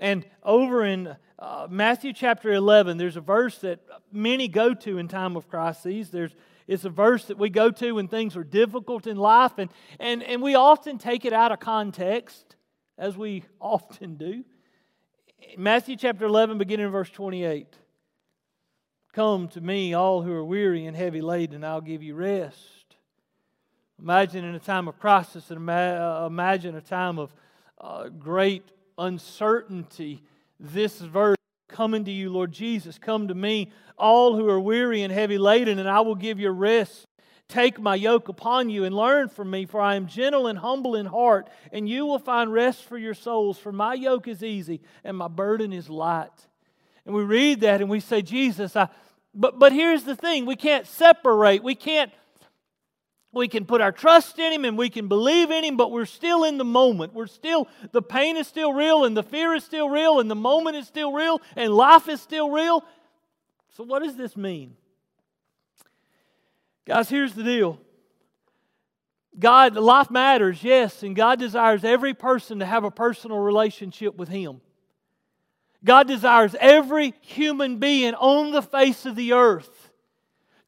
And 0.00 0.24
over 0.42 0.84
in 0.84 1.16
uh, 1.38 1.66
Matthew 1.70 2.12
chapter 2.12 2.52
11, 2.52 2.98
there's 2.98 3.16
a 3.16 3.20
verse 3.20 3.58
that 3.58 3.80
many 4.12 4.48
go 4.48 4.74
to 4.74 4.98
in 4.98 5.08
time 5.08 5.36
of 5.36 5.48
crises. 5.48 6.10
There's, 6.10 6.34
it's 6.66 6.84
a 6.84 6.90
verse 6.90 7.24
that 7.26 7.38
we 7.38 7.50
go 7.50 7.70
to 7.70 7.92
when 7.92 8.08
things 8.08 8.36
are 8.36 8.44
difficult 8.44 9.06
in 9.06 9.16
life, 9.16 9.52
and, 9.58 9.70
and, 9.98 10.22
and 10.22 10.42
we 10.42 10.54
often 10.54 10.98
take 10.98 11.24
it 11.24 11.32
out 11.32 11.52
of 11.52 11.60
context, 11.60 12.56
as 12.96 13.16
we 13.16 13.44
often 13.60 14.16
do. 14.16 14.44
Matthew 15.56 15.96
chapter 15.96 16.26
11, 16.26 16.58
beginning 16.58 16.86
in 16.86 16.92
verse 16.92 17.10
28. 17.10 17.66
Come 19.12 19.48
to 19.48 19.60
me, 19.60 19.94
all 19.94 20.22
who 20.22 20.32
are 20.32 20.44
weary 20.44 20.86
and 20.86 20.96
heavy 20.96 21.20
laden, 21.20 21.56
and 21.56 21.66
I'll 21.66 21.80
give 21.80 22.02
you 22.02 22.14
rest. 22.14 22.96
Imagine 24.00 24.44
in 24.44 24.54
a 24.54 24.60
time 24.60 24.86
of 24.86 24.98
crisis, 25.00 25.50
and 25.50 25.68
uh, 25.68 26.24
imagine 26.26 26.76
a 26.76 26.80
time 26.80 27.18
of 27.18 27.34
uh, 27.80 28.08
great 28.08 28.70
uncertainty, 28.98 30.22
this 30.58 30.98
verse 30.98 31.36
coming 31.68 32.04
to 32.04 32.10
you, 32.10 32.30
Lord 32.30 32.52
Jesus, 32.52 32.98
come 32.98 33.28
to 33.28 33.34
me, 33.34 33.70
all 33.96 34.36
who 34.36 34.48
are 34.48 34.60
weary 34.60 35.02
and 35.02 35.12
heavy 35.12 35.38
laden, 35.38 35.78
and 35.78 35.88
I 35.88 36.00
will 36.00 36.14
give 36.14 36.40
you 36.40 36.50
rest. 36.50 37.06
Take 37.48 37.80
my 37.80 37.94
yoke 37.94 38.28
upon 38.28 38.68
you 38.68 38.84
and 38.84 38.94
learn 38.94 39.28
from 39.28 39.50
me, 39.50 39.64
for 39.64 39.80
I 39.80 39.94
am 39.94 40.06
gentle 40.06 40.46
and 40.46 40.58
humble 40.58 40.94
in 40.94 41.06
heart, 41.06 41.48
and 41.72 41.88
you 41.88 42.04
will 42.04 42.18
find 42.18 42.52
rest 42.52 42.84
for 42.84 42.98
your 42.98 43.14
souls. 43.14 43.58
For 43.58 43.72
my 43.72 43.94
yoke 43.94 44.28
is 44.28 44.42
easy 44.42 44.80
and 45.02 45.16
my 45.16 45.28
burden 45.28 45.72
is 45.72 45.88
light. 45.88 46.28
And 47.06 47.14
we 47.14 47.22
read 47.22 47.60
that 47.60 47.80
and 47.80 47.88
we 47.88 48.00
say, 48.00 48.20
Jesus, 48.20 48.76
I. 48.76 48.88
But, 49.34 49.58
but 49.58 49.72
here's 49.72 50.04
the 50.04 50.16
thing 50.16 50.46
we 50.46 50.56
can't 50.56 50.86
separate, 50.86 51.62
we 51.62 51.74
can't 51.74 52.12
we 53.38 53.48
can 53.48 53.64
put 53.64 53.80
our 53.80 53.92
trust 53.92 54.38
in 54.38 54.52
Him 54.52 54.64
and 54.64 54.76
we 54.76 54.90
can 54.90 55.08
believe 55.08 55.50
in 55.50 55.64
Him, 55.64 55.76
but 55.76 55.90
we're 55.90 56.04
still 56.04 56.44
in 56.44 56.58
the 56.58 56.64
moment. 56.64 57.14
We're 57.14 57.26
still, 57.26 57.68
the 57.92 58.02
pain 58.02 58.36
is 58.36 58.46
still 58.46 58.72
real 58.72 59.04
and 59.04 59.16
the 59.16 59.22
fear 59.22 59.54
is 59.54 59.64
still 59.64 59.88
real 59.88 60.20
and 60.20 60.30
the 60.30 60.34
moment 60.34 60.76
is 60.76 60.86
still 60.86 61.12
real 61.12 61.40
and 61.56 61.72
life 61.72 62.08
is 62.08 62.20
still 62.20 62.50
real. 62.50 62.84
So, 63.76 63.84
what 63.84 64.02
does 64.02 64.16
this 64.16 64.36
mean? 64.36 64.76
Guys, 66.84 67.08
here's 67.08 67.32
the 67.32 67.44
deal. 67.44 67.80
God, 69.38 69.76
life 69.76 70.10
matters, 70.10 70.64
yes, 70.64 71.04
and 71.04 71.14
God 71.14 71.38
desires 71.38 71.84
every 71.84 72.12
person 72.12 72.58
to 72.58 72.66
have 72.66 72.82
a 72.82 72.90
personal 72.90 73.38
relationship 73.38 74.16
with 74.16 74.28
Him. 74.28 74.60
God 75.84 76.08
desires 76.08 76.56
every 76.58 77.14
human 77.20 77.78
being 77.78 78.14
on 78.14 78.50
the 78.50 78.62
face 78.62 79.06
of 79.06 79.14
the 79.14 79.32
earth 79.34 79.77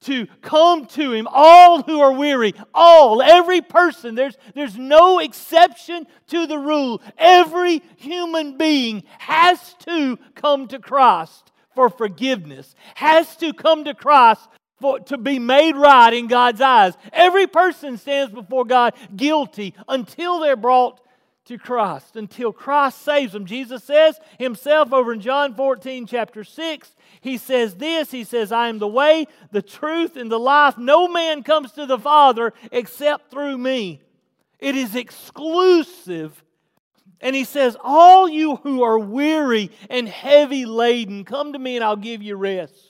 to 0.02 0.26
come 0.40 0.86
to 0.86 1.12
him, 1.12 1.28
all 1.30 1.82
who 1.82 2.00
are 2.00 2.12
weary, 2.12 2.54
all, 2.74 3.20
every 3.20 3.60
person. 3.60 4.14
There's, 4.14 4.36
there's 4.54 4.76
no 4.76 5.18
exception 5.18 6.06
to 6.28 6.46
the 6.46 6.58
rule. 6.58 7.02
Every 7.18 7.82
human 7.96 8.56
being 8.56 9.04
has 9.18 9.74
to 9.80 10.18
come 10.34 10.68
to 10.68 10.78
Christ 10.78 11.52
for 11.74 11.90
forgiveness, 11.90 12.74
has 12.94 13.36
to 13.36 13.52
come 13.52 13.84
to 13.84 13.94
Christ 13.94 14.48
for, 14.80 15.00
to 15.00 15.18
be 15.18 15.38
made 15.38 15.76
right 15.76 16.12
in 16.12 16.26
God's 16.26 16.60
eyes. 16.60 16.94
Every 17.12 17.46
person 17.46 17.98
stands 17.98 18.32
before 18.32 18.64
God 18.64 18.94
guilty 19.14 19.74
until 19.86 20.40
they're 20.40 20.56
brought 20.56 21.00
to 21.50 21.58
Christ 21.58 22.14
until 22.14 22.52
Christ 22.52 23.02
saves 23.02 23.32
them. 23.32 23.44
Jesus 23.44 23.82
says 23.82 24.20
himself 24.38 24.92
over 24.92 25.12
in 25.12 25.20
John 25.20 25.52
14, 25.54 26.06
chapter 26.06 26.44
6, 26.44 26.94
he 27.20 27.36
says 27.36 27.74
this 27.74 28.12
He 28.12 28.22
says, 28.22 28.52
I 28.52 28.68
am 28.68 28.78
the 28.78 28.86
way, 28.86 29.26
the 29.50 29.60
truth, 29.60 30.16
and 30.16 30.30
the 30.30 30.38
life. 30.38 30.78
No 30.78 31.08
man 31.08 31.42
comes 31.42 31.72
to 31.72 31.86
the 31.86 31.98
Father 31.98 32.52
except 32.70 33.32
through 33.32 33.58
me. 33.58 34.00
It 34.60 34.76
is 34.76 34.94
exclusive. 34.94 36.42
And 37.20 37.34
he 37.34 37.42
says, 37.42 37.76
All 37.82 38.28
you 38.28 38.56
who 38.56 38.84
are 38.84 38.98
weary 38.98 39.72
and 39.90 40.08
heavy 40.08 40.66
laden, 40.66 41.24
come 41.24 41.52
to 41.52 41.58
me 41.58 41.74
and 41.74 41.84
I'll 41.84 41.96
give 41.96 42.22
you 42.22 42.36
rest. 42.36 42.89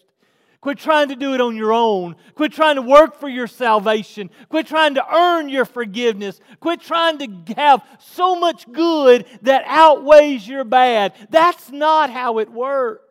Quit 0.60 0.78
trying 0.78 1.08
to 1.08 1.16
do 1.16 1.32
it 1.32 1.40
on 1.40 1.56
your 1.56 1.72
own. 1.72 2.16
Quit 2.34 2.52
trying 2.52 2.76
to 2.76 2.82
work 2.82 3.18
for 3.18 3.28
your 3.28 3.46
salvation. 3.46 4.28
Quit 4.50 4.66
trying 4.66 4.94
to 4.94 5.14
earn 5.14 5.48
your 5.48 5.64
forgiveness. 5.64 6.38
Quit 6.60 6.82
trying 6.82 7.18
to 7.18 7.54
have 7.56 7.82
so 7.98 8.38
much 8.38 8.70
good 8.70 9.24
that 9.42 9.62
outweighs 9.66 10.46
your 10.46 10.64
bad. 10.64 11.14
That's 11.30 11.70
not 11.70 12.10
how 12.10 12.38
it 12.38 12.50
works. 12.50 13.09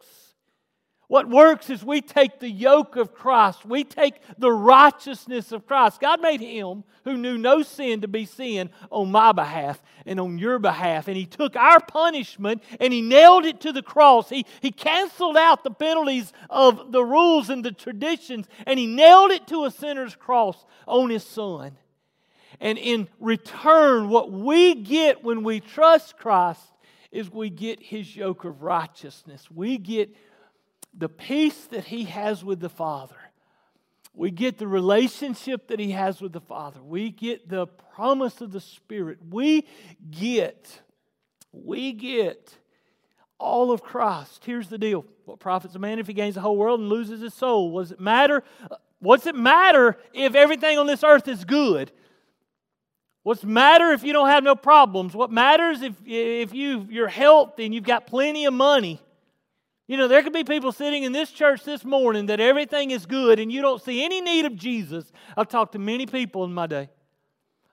What 1.10 1.28
works 1.28 1.72
is 1.72 1.84
we 1.84 2.02
take 2.02 2.40
the 2.40 2.52
yoke 2.52 2.96
of 2.96 3.16
Christ, 3.16 3.66
we 3.66 3.84
take 3.84 4.22
the 4.38 4.52
righteousness 4.52 5.52
of 5.52 5.66
Christ. 5.66 6.00
God 6.00 6.22
made 6.22 6.40
him 6.40 6.84
who 7.04 7.18
knew 7.18 7.36
no 7.36 7.64
sin 7.64 8.02
to 8.02 8.08
be 8.08 8.26
sin 8.26 8.70
on 8.92 9.12
my 9.12 9.32
behalf 9.32 9.82
and 10.06 10.20
on 10.20 10.38
your 10.38 10.60
behalf. 10.60 11.08
And 11.08 11.18
he 11.18 11.26
took 11.26 11.56
our 11.56 11.80
punishment 11.80 12.62
and 12.80 12.94
he 12.94 13.02
nailed 13.02 13.46
it 13.46 13.60
to 13.62 13.72
the 13.72 13.82
cross. 13.82 14.30
He, 14.30 14.46
he 14.62 14.72
canceled 14.72 15.36
out 15.36 15.64
the 15.64 15.72
penalties 15.72 16.32
of 16.48 16.92
the 16.92 17.04
rules 17.04 17.50
and 17.50 17.66
the 17.66 17.72
traditions 17.72 18.48
and 18.68 18.78
he 18.78 18.86
nailed 18.86 19.32
it 19.32 19.48
to 19.48 19.66
a 19.66 19.72
sinner's 19.72 20.16
cross 20.16 20.64
on 20.86 21.10
his 21.10 21.24
son. 21.24 21.76
And 22.60 22.78
in 22.78 23.08
return, 23.20 24.10
what 24.10 24.32
we 24.32 24.76
get 24.76 25.24
when 25.24 25.42
we 25.42 25.60
trust 25.60 26.20
Christ 26.20 26.62
is 27.12 27.32
we 27.32 27.50
get 27.50 27.82
his 27.82 28.16
yoke 28.16 28.46
of 28.46 28.62
righteousness. 28.62 29.50
We 29.50 29.80
get 29.80 30.16
the 30.98 31.10
peace 31.10 31.66
that 31.66 31.86
he 31.86 32.06
has 32.06 32.44
with 32.44 32.60
the 32.60 32.70
Father. 32.70 33.16
We 34.14 34.32
get 34.32 34.58
the 34.58 34.68
relationship 34.68 35.68
that 35.68 35.80
he 35.80 35.92
has 35.92 36.22
with 36.22 36.34
the 36.34 36.42
Father. 36.42 36.82
We 36.82 37.10
get 37.10 37.48
the 37.48 37.68
promise 37.68 38.42
of 38.42 38.52
the 38.52 38.60
Spirit. 38.60 39.20
We 39.30 39.66
get, 40.12 40.82
we 41.54 41.94
get 41.94 42.58
all 43.38 43.72
of 43.72 43.82
Christ. 43.82 44.44
Here's 44.46 44.68
the 44.68 44.78
deal. 44.78 45.06
What 45.26 45.40
profits 45.40 45.76
a 45.76 45.80
man 45.80 46.00
if 46.00 46.08
he 46.08 46.14
gains 46.14 46.36
the 46.36 46.42
whole 46.42 46.58
world 46.58 46.80
and 46.80 46.90
loses 46.90 47.22
his 47.22 47.34
soul? 47.34 47.72
What 47.72 47.84
does 47.84 47.92
it 47.92 48.00
matter? 48.00 48.44
What's 49.00 49.26
it 49.26 49.36
matter 49.36 49.98
if 50.14 50.36
everything 50.36 50.78
on 50.78 50.88
this 50.88 51.04
earth 51.04 51.28
is 51.28 51.46
good? 51.46 51.92
What's 53.24 53.44
matter 53.44 53.92
if 53.92 54.04
you 54.04 54.12
don't 54.12 54.30
have 54.30 54.44
no 54.44 54.56
problems? 54.56 55.14
What 55.14 55.32
matters 55.32 55.82
if, 55.82 55.94
if 56.06 56.54
you, 56.54 56.88
you're 56.90 57.08
healthy 57.08 57.66
and 57.66 57.74
you've 57.74 57.84
got 57.84 58.08
plenty 58.08 58.46
of 58.46 58.54
money? 58.54 59.02
You 59.90 59.98
know, 59.98 60.08
there 60.08 60.22
could 60.22 60.34
be 60.34 60.44
people 60.44 60.72
sitting 60.72 61.02
in 61.02 61.14
this 61.14 61.32
church 61.32 61.64
this 61.64 61.84
morning 61.84 62.28
that 62.28 62.40
everything 62.40 62.92
is 62.92 63.08
good 63.08 63.40
and 63.40 63.52
you 63.52 63.60
don't 63.60 63.82
see 63.82 64.06
any 64.06 64.22
need 64.22 64.46
of 64.46 64.56
Jesus. 64.56 65.12
I've 65.36 65.48
talked 65.48 65.72
to 65.72 65.80
many 65.80 66.06
people 66.06 66.44
in 66.44 66.54
my 66.54 66.68
day. 66.68 66.90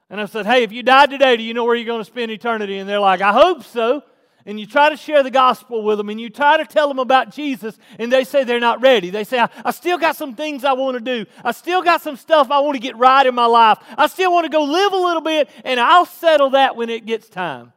And 0.08 0.18
I've 0.18 0.30
said, 0.30 0.46
hey, 0.46 0.62
if 0.62 0.72
you 0.72 0.82
died 0.82 1.10
today, 1.10 1.36
do 1.36 1.42
you 1.42 1.52
know 1.52 1.66
where 1.66 1.74
you're 1.74 1.84
going 1.84 2.00
to 2.00 2.06
spend 2.06 2.30
eternity? 2.30 2.78
And 2.78 2.88
they're 2.88 3.00
like, 3.00 3.20
I 3.20 3.32
hope 3.32 3.64
so. 3.64 4.02
And 4.46 4.58
you 4.58 4.64
try 4.64 4.88
to 4.88 4.96
share 4.96 5.22
the 5.22 5.30
gospel 5.30 5.82
with 5.82 5.98
them 5.98 6.08
and 6.08 6.18
you 6.18 6.30
try 6.30 6.56
to 6.56 6.64
tell 6.64 6.88
them 6.88 7.00
about 7.00 7.32
Jesus, 7.32 7.76
and 7.98 8.10
they 8.10 8.24
say 8.24 8.44
they're 8.44 8.60
not 8.60 8.80
ready. 8.80 9.10
They 9.10 9.24
say, 9.24 9.38
I, 9.40 9.50
I 9.62 9.72
still 9.72 9.98
got 9.98 10.16
some 10.16 10.34
things 10.34 10.64
I 10.64 10.72
want 10.72 10.96
to 10.96 11.00
do. 11.04 11.30
I 11.44 11.52
still 11.52 11.82
got 11.82 12.00
some 12.00 12.16
stuff 12.16 12.50
I 12.50 12.60
want 12.60 12.76
to 12.76 12.80
get 12.80 12.96
right 12.96 13.26
in 13.26 13.34
my 13.34 13.44
life. 13.44 13.76
I 13.98 14.06
still 14.06 14.32
want 14.32 14.46
to 14.46 14.48
go 14.48 14.64
live 14.64 14.92
a 14.94 14.96
little 14.96 15.20
bit, 15.20 15.50
and 15.64 15.78
I'll 15.78 16.06
settle 16.06 16.50
that 16.50 16.76
when 16.76 16.88
it 16.88 17.04
gets 17.04 17.28
time. 17.28 17.74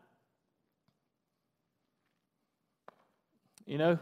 You 3.65 3.79
know, 3.79 4.00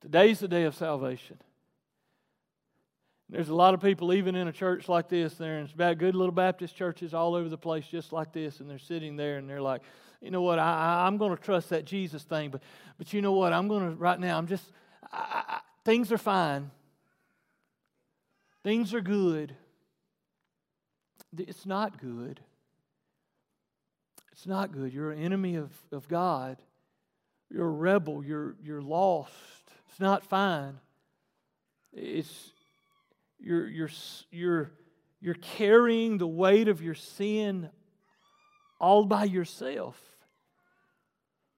Today's 0.00 0.38
the 0.38 0.48
day 0.48 0.64
of 0.64 0.74
salvation. 0.74 1.38
There's 3.30 3.50
a 3.50 3.54
lot 3.54 3.74
of 3.74 3.80
people, 3.80 4.14
even 4.14 4.34
in 4.34 4.48
a 4.48 4.52
church 4.52 4.88
like 4.88 5.08
this, 5.08 5.34
there 5.34 5.58
and 5.58 5.70
about 5.72 5.98
good 5.98 6.14
little 6.14 6.32
Baptist 6.32 6.74
churches 6.76 7.12
all 7.12 7.34
over 7.34 7.48
the 7.48 7.58
place, 7.58 7.86
just 7.86 8.12
like 8.12 8.32
this, 8.32 8.60
and 8.60 8.70
they're 8.70 8.78
sitting 8.78 9.16
there 9.16 9.36
and 9.36 9.48
they're 9.48 9.60
like, 9.60 9.82
you 10.22 10.30
know 10.30 10.40
what, 10.40 10.58
I, 10.58 11.06
am 11.06 11.18
going 11.18 11.36
to 11.36 11.42
trust 11.42 11.70
that 11.70 11.84
Jesus 11.84 12.22
thing, 12.22 12.50
but, 12.50 12.62
but 12.96 13.12
you 13.12 13.20
know 13.20 13.32
what, 13.32 13.52
I'm 13.52 13.68
going 13.68 13.90
to, 13.90 13.96
right 13.96 14.18
now, 14.18 14.38
I'm 14.38 14.46
just, 14.46 14.64
I, 15.12 15.44
I, 15.46 15.60
things 15.84 16.10
are 16.10 16.18
fine. 16.18 16.70
Things 18.64 18.94
are 18.94 19.00
good. 19.00 19.54
It's 21.36 21.66
not 21.66 22.00
good. 22.00 22.40
It's 24.32 24.46
not 24.46 24.72
good. 24.72 24.92
You're 24.92 25.12
an 25.12 25.22
enemy 25.22 25.56
of, 25.56 25.70
of 25.92 26.08
God. 26.08 26.56
You're 27.50 27.66
a 27.66 27.70
rebel. 27.70 28.24
You're, 28.24 28.56
you're 28.62 28.82
lost. 28.82 29.32
It's 29.98 30.02
not 30.04 30.22
fine. 30.22 30.78
It's 31.92 32.52
you're, 33.40 33.66
you're, 33.66 33.90
you're, 34.30 34.70
you're 35.20 35.34
carrying 35.34 36.18
the 36.18 36.26
weight 36.26 36.68
of 36.68 36.80
your 36.80 36.94
sin 36.94 37.68
all 38.78 39.06
by 39.06 39.24
yourself. 39.24 40.00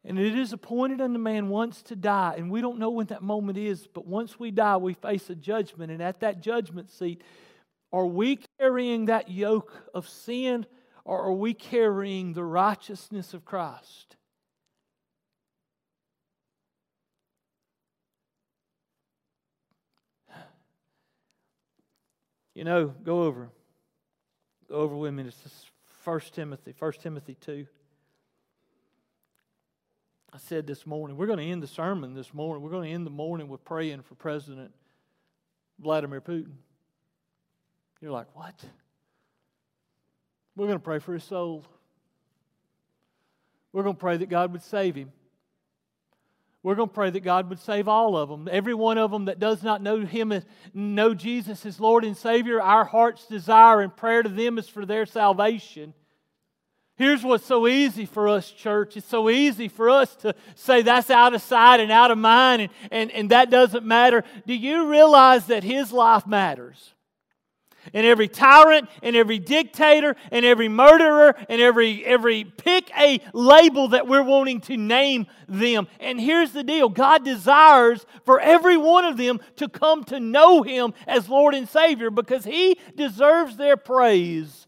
And 0.07 0.19
it 0.19 0.39
is 0.39 0.55
appointed 0.55 1.03
unto 1.03 1.19
man 1.19 1.51
once 1.51 1.83
to 1.83 1.97
die. 1.97 2.37
And 2.39 2.51
we 2.51 2.63
don't 2.63 2.79
know 2.79 2.89
when 2.89 3.09
that 3.09 3.23
moment 3.23 3.59
is, 3.59 3.87
but 3.87 4.07
once 4.07 4.41
we 4.41 4.51
die, 4.51 4.79
we 4.79 4.95
face 4.95 5.29
a 5.29 5.35
judgment. 5.35 5.93
And 5.93 6.03
at 6.03 6.21
that 6.21 6.41
judgment 6.41 6.91
seat, 6.91 7.23
are 7.93 8.07
we 8.07 8.39
carrying 8.59 9.05
that 9.05 9.31
yoke 9.31 9.75
of 9.93 10.09
sin 10.09 10.65
or 11.05 11.21
are 11.25 11.35
we 11.35 11.53
carrying 11.53 12.33
the 12.33 12.45
righteousness 12.45 13.35
of 13.35 13.45
Christ? 13.45 14.17
You 22.54 22.64
know, 22.64 22.87
go 22.87 23.23
over. 23.23 23.50
Go 24.69 24.76
over 24.76 24.97
with 24.97 25.14
me. 25.14 25.25
It's 25.25 25.66
1 26.04 26.21
Timothy, 26.33 26.75
1 26.78 26.92
Timothy 27.00 27.37
2. 27.40 27.66
I 30.33 30.38
said 30.38 30.66
this 30.66 30.87
morning, 30.87 31.16
we're 31.16 31.26
going 31.26 31.40
to 31.40 31.45
end 31.45 31.62
the 31.62 31.66
sermon 31.66 32.14
this 32.14 32.33
morning. 32.33 32.62
We're 32.62 32.71
going 32.71 32.88
to 32.88 32.95
end 32.95 33.04
the 33.04 33.11
morning 33.11 33.49
with 33.49 33.64
praying 33.64 34.02
for 34.02 34.14
President 34.14 34.73
Vladimir 35.80 36.21
Putin. 36.21 36.52
You're 38.00 38.12
like, 38.12 38.28
what? 38.35 38.54
We're 40.57 40.66
going 40.66 40.78
to 40.78 40.85
pray 40.85 41.00
for 41.00 41.14
his 41.14 41.25
soul. 41.25 41.64
We're 43.73 43.83
going 43.83 43.97
to 43.97 44.00
pray 44.00 44.16
that 44.16 44.28
God 44.28 44.52
would 44.52 44.62
save 44.62 44.95
him. 44.95 45.12
We're 46.62 46.75
going 46.75 46.88
to 46.90 46.95
pray 46.95 47.11
that 47.11 47.21
God 47.21 47.49
would 47.49 47.59
save 47.59 47.88
all 47.88 48.17
of 48.17 48.29
them. 48.29 48.47
Every 48.50 48.75
one 48.75 48.99
of 48.99 49.11
them 49.11 49.25
that 49.26 49.38
does 49.38 49.62
not 49.62 49.83
know 49.83 50.05
Him, 50.05 50.43
know 50.75 51.14
Jesus 51.14 51.64
as 51.64 51.81
Lord 51.81 52.05
and 52.05 52.17
Savior, 52.17 52.61
our 52.61 52.85
heart's 52.85 53.26
desire 53.26 53.81
and 53.81 53.97
prayer 53.97 54.23
to 54.23 54.29
them 54.29 54.59
is 54.59 54.69
for 54.69 54.85
their 54.85 55.07
salvation. 55.07 55.95
Here's 56.97 57.25
what's 57.25 57.47
so 57.47 57.67
easy 57.67 58.05
for 58.05 58.29
us, 58.29 58.50
church. 58.50 58.95
It's 58.99 59.09
so 59.09 59.31
easy 59.31 59.69
for 59.69 59.88
us 59.88 60.14
to 60.17 60.35
say 60.55 60.83
that's 60.83 61.09
out 61.09 61.33
of 61.35 61.40
sight 61.40 61.81
and 61.81 61.90
out 61.90 62.11
of 62.11 62.19
mind 62.19 62.61
and, 62.61 62.71
and, 62.90 63.11
and 63.12 63.31
that 63.31 63.49
doesn't 63.49 63.87
matter. 63.87 64.23
Do 64.47 64.52
you 64.52 64.87
realize 64.87 65.47
that 65.47 65.64
His 65.64 65.93
life 65.93 66.26
matters? 66.26 66.93
And 67.93 68.07
every 68.07 68.29
tyrant 68.29 68.89
and 69.03 69.17
every 69.17 69.39
dictator 69.39 70.17
and 70.31 70.45
every 70.45 70.69
murderer 70.69 71.35
and 71.49 71.61
every 71.61 72.05
every 72.05 72.45
pick 72.45 72.91
a 72.99 73.21
label 73.33 73.89
that 73.89 74.07
we're 74.07 74.23
wanting 74.23 74.61
to 74.63 74.77
name 74.77 75.27
them. 75.49 75.89
And 75.99 76.21
here's 76.21 76.53
the 76.53 76.65
deal. 76.65 76.89
God 76.89 77.25
desires 77.25 78.07
for 78.25 78.41
every 78.41 78.77
one 78.77 79.05
of 79.05 79.17
them 79.17 79.41
to 79.57 79.69
come 79.69 80.05
to 80.05 80.21
know 80.21 80.63
him 80.63 80.93
as 81.07 81.29
lord 81.29 81.55
and 81.55 81.69
savior 81.69 82.11
because 82.11 82.45
he 82.45 82.79
deserves 82.97 83.57
their 83.57 83.77
praise 83.77 84.67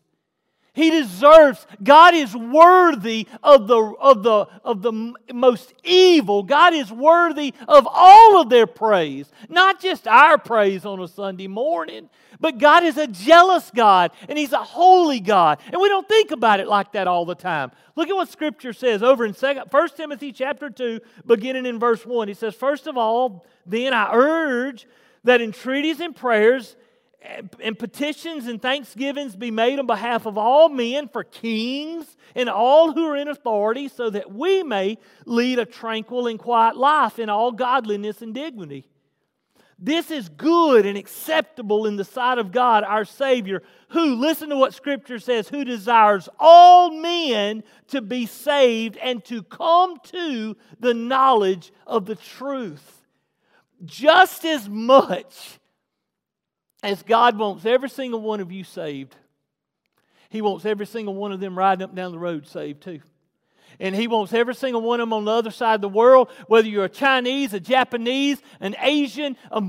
he 0.74 0.90
deserves, 0.90 1.66
God 1.82 2.14
is 2.14 2.34
worthy 2.34 3.28
of 3.42 3.66
the, 3.66 3.76
of, 3.76 4.22
the, 4.22 4.46
of 4.64 4.80
the 4.80 5.14
most 5.32 5.74
evil. 5.84 6.42
God 6.42 6.72
is 6.72 6.90
worthy 6.90 7.52
of 7.68 7.86
all 7.90 8.40
of 8.40 8.48
their 8.48 8.66
praise. 8.66 9.30
Not 9.50 9.80
just 9.80 10.08
our 10.08 10.38
praise 10.38 10.86
on 10.86 10.98
a 10.98 11.08
Sunday 11.08 11.46
morning, 11.46 12.08
but 12.40 12.56
God 12.56 12.84
is 12.84 12.96
a 12.96 13.06
jealous 13.06 13.70
God 13.74 14.12
and 14.30 14.38
He's 14.38 14.54
a 14.54 14.64
holy 14.64 15.20
God. 15.20 15.60
And 15.66 15.78
we 15.78 15.90
don't 15.90 16.08
think 16.08 16.30
about 16.30 16.58
it 16.58 16.68
like 16.68 16.92
that 16.92 17.06
all 17.06 17.26
the 17.26 17.34
time. 17.34 17.70
Look 17.94 18.08
at 18.08 18.16
what 18.16 18.30
Scripture 18.30 18.72
says 18.72 19.02
over 19.02 19.26
in 19.26 19.34
1 19.34 19.88
Timothy 19.94 20.32
chapter 20.32 20.70
2, 20.70 21.00
beginning 21.26 21.66
in 21.66 21.78
verse 21.78 22.06
1. 22.06 22.28
He 22.28 22.34
says, 22.34 22.54
First 22.54 22.86
of 22.86 22.96
all, 22.96 23.44
then 23.66 23.92
I 23.92 24.08
urge 24.14 24.86
that 25.24 25.42
entreaties 25.42 26.00
and 26.00 26.16
prayers 26.16 26.76
and 27.60 27.78
petitions 27.78 28.46
and 28.46 28.60
thanksgivings 28.60 29.36
be 29.36 29.50
made 29.50 29.78
on 29.78 29.86
behalf 29.86 30.26
of 30.26 30.36
all 30.36 30.68
men 30.68 31.08
for 31.08 31.24
kings 31.24 32.16
and 32.34 32.48
all 32.48 32.92
who 32.92 33.06
are 33.06 33.16
in 33.16 33.28
authority, 33.28 33.88
so 33.88 34.10
that 34.10 34.32
we 34.32 34.62
may 34.62 34.98
lead 35.26 35.58
a 35.58 35.66
tranquil 35.66 36.26
and 36.26 36.38
quiet 36.38 36.76
life 36.76 37.18
in 37.18 37.28
all 37.28 37.52
godliness 37.52 38.22
and 38.22 38.34
dignity. 38.34 38.86
This 39.78 40.12
is 40.12 40.28
good 40.28 40.86
and 40.86 40.96
acceptable 40.96 41.86
in 41.86 41.96
the 41.96 42.04
sight 42.04 42.38
of 42.38 42.52
God, 42.52 42.84
our 42.84 43.04
Savior, 43.04 43.62
who, 43.88 44.14
listen 44.14 44.48
to 44.50 44.56
what 44.56 44.74
Scripture 44.74 45.18
says, 45.18 45.48
who 45.48 45.64
desires 45.64 46.28
all 46.38 46.92
men 46.92 47.64
to 47.88 48.00
be 48.00 48.26
saved 48.26 48.96
and 48.98 49.24
to 49.24 49.42
come 49.42 49.98
to 50.04 50.56
the 50.78 50.94
knowledge 50.94 51.72
of 51.84 52.06
the 52.06 52.14
truth. 52.14 53.02
Just 53.84 54.44
as 54.44 54.68
much 54.68 55.58
as 56.82 57.02
God 57.02 57.38
wants 57.38 57.64
every 57.64 57.88
single 57.88 58.20
one 58.20 58.40
of 58.40 58.50
you 58.50 58.64
saved, 58.64 59.14
He 60.28 60.42
wants 60.42 60.64
every 60.64 60.86
single 60.86 61.14
one 61.14 61.32
of 61.32 61.40
them 61.40 61.56
riding 61.56 61.82
up 61.82 61.94
down 61.94 62.12
the 62.12 62.18
road 62.18 62.46
saved 62.46 62.82
too. 62.82 63.00
And 63.80 63.94
He 63.94 64.06
wants 64.06 64.32
every 64.32 64.54
single 64.54 64.82
one 64.82 65.00
of 65.00 65.06
them 65.06 65.12
on 65.12 65.24
the 65.24 65.30
other 65.30 65.50
side 65.50 65.76
of 65.76 65.80
the 65.80 65.88
world, 65.88 66.30
whether 66.46 66.68
you're 66.68 66.84
a 66.84 66.88
Chinese, 66.88 67.52
a 67.54 67.60
Japanese, 67.60 68.40
an 68.60 68.76
Asian, 68.80 69.36
a, 69.50 69.62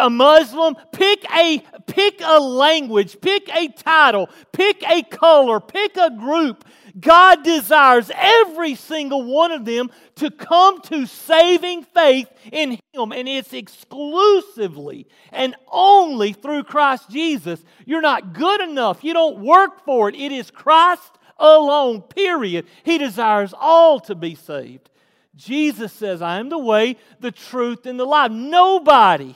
a 0.00 0.10
Muslim, 0.10 0.76
pick 0.92 1.24
a, 1.34 1.62
pick 1.86 2.20
a 2.24 2.40
language, 2.40 3.20
pick 3.20 3.48
a 3.54 3.68
title, 3.68 4.28
pick 4.52 4.82
a 4.88 5.02
color, 5.02 5.60
pick 5.60 5.96
a 5.96 6.10
group. 6.10 6.64
God 6.98 7.44
desires 7.44 8.10
every 8.14 8.74
single 8.74 9.22
one 9.22 9.52
of 9.52 9.64
them 9.64 9.90
to 10.16 10.30
come 10.30 10.80
to 10.82 11.06
saving 11.06 11.84
faith 11.84 12.28
in 12.50 12.78
Him, 12.92 13.12
and 13.12 13.28
it's 13.28 13.52
exclusively 13.52 15.06
and 15.30 15.54
only 15.70 16.32
through 16.32 16.64
Christ 16.64 17.10
Jesus. 17.10 17.62
You're 17.84 18.00
not 18.00 18.32
good 18.32 18.60
enough, 18.62 19.04
you 19.04 19.12
don't 19.12 19.40
work 19.40 19.84
for 19.84 20.08
it. 20.08 20.14
It 20.14 20.32
is 20.32 20.50
Christ 20.50 21.17
alone, 21.38 22.02
period. 22.02 22.66
He 22.82 22.98
desires 22.98 23.54
all 23.58 24.00
to 24.00 24.14
be 24.14 24.34
saved. 24.34 24.90
Jesus 25.36 25.92
says, 25.92 26.20
I 26.20 26.38
am 26.38 26.48
the 26.48 26.58
way, 26.58 26.96
the 27.20 27.30
truth, 27.30 27.86
and 27.86 27.98
the 27.98 28.04
life. 28.04 28.32
Nobody 28.32 29.34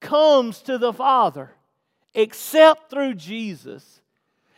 comes 0.00 0.62
to 0.62 0.78
the 0.78 0.92
Father 0.92 1.52
except 2.14 2.90
through 2.90 3.14
Jesus. 3.14 4.00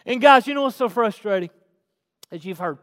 And 0.07 0.21
guys, 0.21 0.47
you 0.47 0.55
know 0.55 0.63
what's 0.63 0.77
so 0.77 0.89
frustrating? 0.89 1.51
As 2.31 2.45
you've 2.45 2.59
heard 2.59 2.79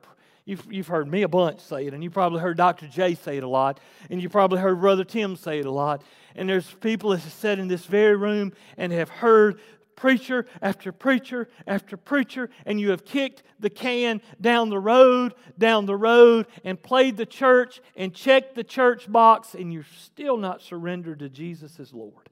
You've, 0.48 0.66
you've 0.72 0.88
heard 0.88 1.12
me 1.12 1.24
a 1.24 1.28
bunch 1.28 1.60
say 1.60 1.88
it, 1.88 1.94
and 1.94 2.02
you 2.02 2.10
probably 2.10 2.40
heard 2.40 2.56
Dr. 2.56 2.88
J 2.88 3.16
say 3.16 3.36
it 3.36 3.44
a 3.44 3.50
lot, 3.50 3.82
and 4.10 4.22
you 4.22 4.30
probably 4.30 4.60
heard 4.60 4.80
Brother 4.80 5.04
Tim 5.04 5.36
say 5.36 5.60
it 5.60 5.66
a 5.66 5.72
lot. 5.72 6.04
And 6.38 6.48
there's 6.48 6.72
people 6.76 7.10
that 7.10 7.20
have 7.20 7.34
sat 7.34 7.60
in 7.60 7.68
this 7.68 7.86
very 7.86 8.16
room 8.16 8.54
and 8.78 8.94
have 8.94 9.10
heard 9.10 9.60
preacher 9.98 10.46
after 10.62 10.94
preacher 10.94 11.50
after 11.66 11.98
preacher, 11.98 12.50
and 12.66 12.80
you 12.80 12.92
have 12.92 13.04
kicked 13.04 13.44
the 13.60 13.70
can 13.70 14.22
down 14.40 14.70
the 14.70 14.80
road, 14.80 15.34
down 15.58 15.86
the 15.86 15.96
road, 15.98 16.46
and 16.64 16.82
played 16.82 17.18
the 17.18 17.26
church 17.26 17.82
and 17.98 18.14
checked 18.14 18.56
the 18.56 18.64
church 18.64 19.12
box, 19.12 19.54
and 19.54 19.74
you're 19.74 19.86
still 19.98 20.38
not 20.38 20.62
surrendered 20.62 21.20
to 21.20 21.28
Jesus 21.28 21.78
as 21.82 21.94
Lord. 21.94 22.30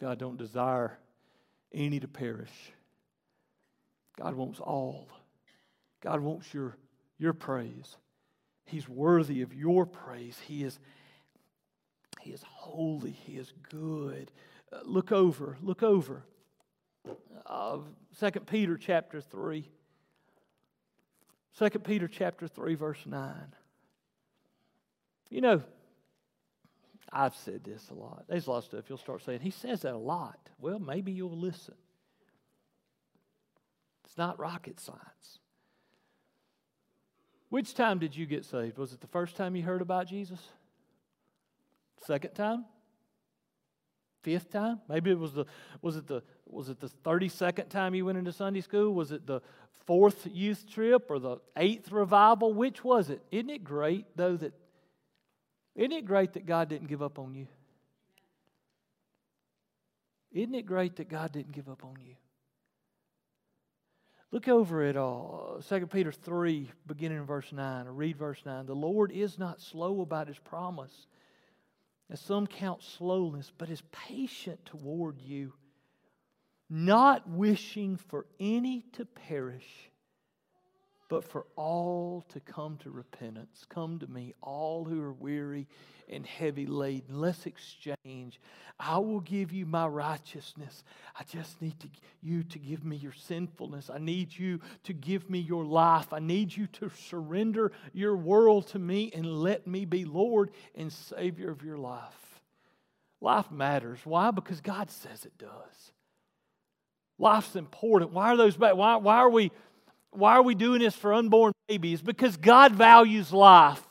God 0.00 0.18
don't 0.18 0.38
desire 0.38 0.98
any 1.72 2.00
to 2.00 2.08
perish. 2.08 2.72
God 4.16 4.34
wants 4.34 4.60
all. 4.60 5.08
God 6.00 6.20
wants 6.20 6.52
your, 6.52 6.76
your 7.18 7.32
praise. 7.32 7.96
He's 8.64 8.88
worthy 8.88 9.42
of 9.42 9.54
your 9.54 9.86
praise. 9.86 10.38
He 10.46 10.64
is, 10.64 10.78
he 12.22 12.30
is 12.30 12.42
holy. 12.44 13.10
He 13.10 13.32
is 13.32 13.52
good. 13.68 14.30
Uh, 14.72 14.78
look 14.84 15.10
over, 15.10 15.56
look 15.60 15.82
over. 15.82 16.22
Uh, 17.44 17.78
2 18.20 18.30
Peter 18.40 18.76
chapter 18.76 19.20
3. 19.20 19.68
2 21.58 21.70
Peter 21.80 22.08
chapter 22.08 22.46
3, 22.46 22.74
verse 22.76 23.04
9. 23.04 23.34
You 25.30 25.40
know, 25.40 25.62
I've 27.12 27.34
said 27.34 27.64
this 27.64 27.90
a 27.90 27.94
lot. 27.94 28.24
There's 28.28 28.46
a 28.46 28.50
lot 28.50 28.58
of 28.58 28.64
stuff 28.64 28.84
you'll 28.88 28.98
start 28.98 29.22
saying. 29.22 29.40
He 29.40 29.50
says 29.50 29.82
that 29.82 29.94
a 29.94 29.98
lot. 29.98 30.38
Well, 30.60 30.78
maybe 30.78 31.10
you'll 31.10 31.36
listen. 31.36 31.74
It's 34.04 34.16
not 34.16 34.38
rocket 34.38 34.78
science. 34.78 35.40
Which 37.48 37.74
time 37.74 37.98
did 37.98 38.16
you 38.16 38.26
get 38.26 38.44
saved? 38.44 38.78
Was 38.78 38.92
it 38.92 39.00
the 39.00 39.08
first 39.08 39.36
time 39.36 39.56
you 39.56 39.62
heard 39.62 39.82
about 39.82 40.06
Jesus? 40.06 40.40
Second 42.04 42.34
time? 42.34 42.64
Fifth 44.22 44.50
time? 44.50 44.80
Maybe 44.88 45.10
it 45.10 45.18
was 45.18 45.32
the 45.32 45.46
was 45.80 45.96
it 45.96 46.06
the 46.06 46.22
was 46.46 46.68
it 46.68 46.80
the 46.80 46.88
32nd 47.04 47.68
time 47.68 47.94
you 47.94 48.04
went 48.04 48.18
into 48.18 48.32
Sunday 48.32 48.60
school? 48.60 48.94
Was 48.94 49.10
it 49.10 49.26
the 49.26 49.40
fourth 49.86 50.26
youth 50.30 50.70
trip 50.70 51.10
or 51.10 51.18
the 51.18 51.38
eighth 51.56 51.90
revival? 51.90 52.52
Which 52.52 52.84
was 52.84 53.10
it? 53.10 53.22
Isn't 53.30 53.50
it 53.50 53.64
great 53.64 54.06
though 54.16 54.36
that 54.36 54.52
isn't 55.74 55.92
it 55.92 56.04
great 56.04 56.34
that 56.34 56.46
God 56.46 56.68
didn't 56.68 56.88
give 56.88 57.02
up 57.02 57.18
on 57.18 57.34
you? 57.34 57.46
Isn't 60.32 60.54
it 60.54 60.66
great 60.66 60.96
that 60.96 61.08
God 61.08 61.32
didn't 61.32 61.52
give 61.52 61.68
up 61.68 61.84
on 61.84 61.96
you? 62.00 62.14
Look 64.30 64.48
over 64.48 64.82
at 64.82 64.96
uh, 64.96 65.60
2 65.68 65.86
Peter 65.88 66.10
3, 66.10 66.70
beginning 66.86 67.18
in 67.18 67.24
verse 67.24 67.52
9, 67.52 67.86
or 67.86 67.92
read 67.92 68.16
verse 68.16 68.40
9. 68.46 68.64
The 68.64 68.74
Lord 68.74 69.12
is 69.12 69.38
not 69.38 69.60
slow 69.60 70.00
about 70.00 70.28
his 70.28 70.38
promise, 70.38 71.06
as 72.10 72.20
some 72.20 72.46
count 72.46 72.82
slowness, 72.82 73.52
but 73.56 73.70
is 73.70 73.82
patient 73.92 74.64
toward 74.64 75.20
you, 75.20 75.52
not 76.68 77.28
wishing 77.28 77.96
for 77.96 78.26
any 78.40 78.82
to 78.92 79.04
perish, 79.04 79.90
but 81.12 81.24
for 81.24 81.44
all 81.56 82.24
to 82.30 82.40
come 82.40 82.78
to 82.78 82.90
repentance. 82.90 83.66
Come 83.68 83.98
to 83.98 84.06
me, 84.06 84.32
all 84.40 84.86
who 84.86 85.02
are 85.02 85.12
weary 85.12 85.68
and 86.08 86.24
heavy 86.24 86.64
laden. 86.64 87.20
Let's 87.20 87.44
exchange. 87.44 88.40
I 88.80 88.96
will 88.96 89.20
give 89.20 89.52
you 89.52 89.66
my 89.66 89.86
righteousness. 89.88 90.84
I 91.14 91.24
just 91.24 91.60
need 91.60 91.78
to, 91.80 91.88
you 92.22 92.44
to 92.44 92.58
give 92.58 92.82
me 92.82 92.96
your 92.96 93.12
sinfulness. 93.12 93.90
I 93.90 93.98
need 93.98 94.34
you 94.34 94.60
to 94.84 94.94
give 94.94 95.28
me 95.28 95.38
your 95.38 95.66
life. 95.66 96.14
I 96.14 96.18
need 96.18 96.56
you 96.56 96.66
to 96.68 96.88
surrender 96.88 97.72
your 97.92 98.16
world 98.16 98.68
to 98.68 98.78
me 98.78 99.12
and 99.14 99.26
let 99.26 99.66
me 99.66 99.84
be 99.84 100.06
Lord 100.06 100.50
and 100.74 100.90
Savior 100.90 101.50
of 101.50 101.62
your 101.62 101.76
life. 101.76 102.40
Life 103.20 103.50
matters. 103.50 103.98
Why? 104.04 104.30
Because 104.30 104.62
God 104.62 104.90
says 104.90 105.26
it 105.26 105.36
does. 105.36 105.92
Life's 107.18 107.54
important. 107.54 108.12
Why 108.12 108.32
are 108.32 108.36
those? 108.38 108.58
Why, 108.58 108.72
why 108.72 109.16
are 109.18 109.28
we 109.28 109.52
why 110.12 110.32
are 110.32 110.42
we 110.42 110.54
doing 110.54 110.80
this 110.80 110.94
for 110.94 111.12
unborn 111.12 111.52
babies? 111.68 112.02
Because 112.02 112.36
God 112.36 112.74
values 112.74 113.32
life. 113.32 113.82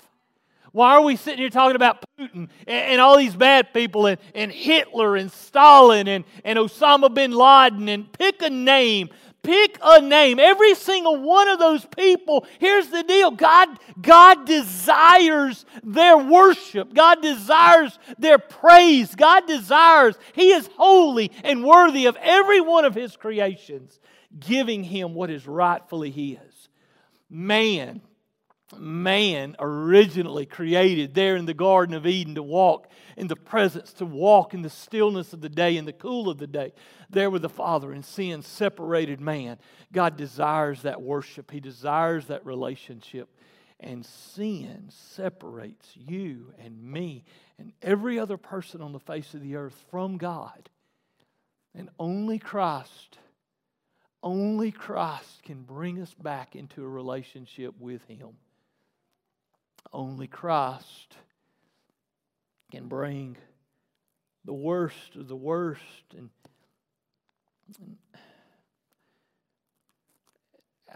Why 0.71 0.93
are 0.93 1.01
we 1.01 1.17
sitting 1.17 1.39
here 1.39 1.49
talking 1.49 1.75
about 1.75 2.03
Putin 2.17 2.33
and, 2.33 2.49
and 2.67 3.01
all 3.01 3.17
these 3.17 3.35
bad 3.35 3.73
people 3.73 4.05
and, 4.05 4.19
and 4.33 4.51
Hitler 4.51 5.17
and 5.17 5.31
Stalin 5.31 6.07
and, 6.07 6.23
and 6.45 6.57
Osama 6.57 7.13
bin 7.13 7.31
Laden 7.31 7.89
and 7.89 8.11
pick 8.13 8.41
a 8.41 8.49
name? 8.49 9.09
Pick 9.43 9.79
a 9.81 9.99
name. 9.99 10.39
Every 10.39 10.75
single 10.75 11.17
one 11.17 11.47
of 11.47 11.57
those 11.57 11.83
people, 11.85 12.45
here's 12.59 12.89
the 12.89 13.01
deal 13.01 13.31
God, 13.31 13.69
God 13.99 14.45
desires 14.45 15.65
their 15.83 16.15
worship, 16.15 16.93
God 16.93 17.23
desires 17.23 17.97
their 18.19 18.37
praise, 18.37 19.15
God 19.15 19.47
desires, 19.47 20.15
He 20.33 20.51
is 20.51 20.69
holy 20.77 21.31
and 21.43 21.65
worthy 21.65 22.05
of 22.05 22.17
every 22.21 22.61
one 22.61 22.85
of 22.85 22.93
His 22.93 23.17
creations, 23.17 23.99
giving 24.39 24.83
Him 24.83 25.13
what 25.13 25.29
is 25.29 25.47
rightfully 25.47 26.11
His. 26.11 26.69
Man 27.29 28.01
man 28.79 29.55
originally 29.59 30.45
created 30.45 31.13
there 31.13 31.35
in 31.35 31.45
the 31.45 31.53
Garden 31.53 31.95
of 31.95 32.05
Eden 32.05 32.35
to 32.35 32.43
walk 32.43 32.87
in 33.17 33.27
the 33.27 33.35
presence, 33.35 33.93
to 33.93 34.05
walk 34.05 34.53
in 34.53 34.61
the 34.61 34.69
stillness 34.69 35.33
of 35.33 35.41
the 35.41 35.49
day, 35.49 35.77
in 35.77 35.85
the 35.85 35.93
cool 35.93 36.29
of 36.29 36.37
the 36.37 36.47
day, 36.47 36.73
there 37.09 37.29
with 37.29 37.41
the 37.41 37.49
Father, 37.49 37.91
and 37.91 38.05
sin 38.05 38.41
separated 38.41 39.19
man. 39.19 39.57
God 39.91 40.17
desires 40.17 40.83
that 40.83 41.01
worship, 41.01 41.51
He 41.51 41.59
desires 41.59 42.27
that 42.27 42.45
relationship. 42.45 43.29
And 43.79 44.05
sin 44.05 44.89
separates 44.89 45.91
you 45.95 46.53
and 46.63 46.83
me 46.83 47.23
and 47.57 47.73
every 47.81 48.19
other 48.19 48.37
person 48.37 48.79
on 48.79 48.91
the 48.91 48.99
face 48.99 49.33
of 49.33 49.41
the 49.41 49.55
earth 49.55 49.85
from 49.89 50.17
God. 50.17 50.69
And 51.73 51.89
only 51.97 52.37
Christ, 52.37 53.17
only 54.23 54.71
Christ 54.71 55.43
can 55.43 55.63
bring 55.63 55.99
us 56.01 56.13
back 56.13 56.55
into 56.55 56.83
a 56.83 56.87
relationship 56.87 57.73
with 57.79 58.03
Him. 58.07 58.29
Only 59.91 60.27
Christ 60.27 61.15
can 62.71 62.87
bring 62.87 63.37
the 64.45 64.53
worst 64.53 65.15
of 65.15 65.27
the 65.27 65.35
worst. 65.35 65.81
And, 66.17 66.29
and 67.79 67.97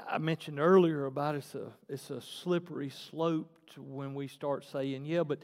I 0.07 0.17
mentioned 0.17 0.59
earlier 0.59 1.05
about 1.05 1.35
it's 1.35 1.55
a 1.55 1.71
it's 1.89 2.09
a 2.09 2.21
slippery 2.21 2.89
slope 2.89 3.51
when 3.77 4.13
we 4.13 4.27
start 4.27 4.65
saying, 4.71 5.05
yeah, 5.05 5.23
but 5.23 5.39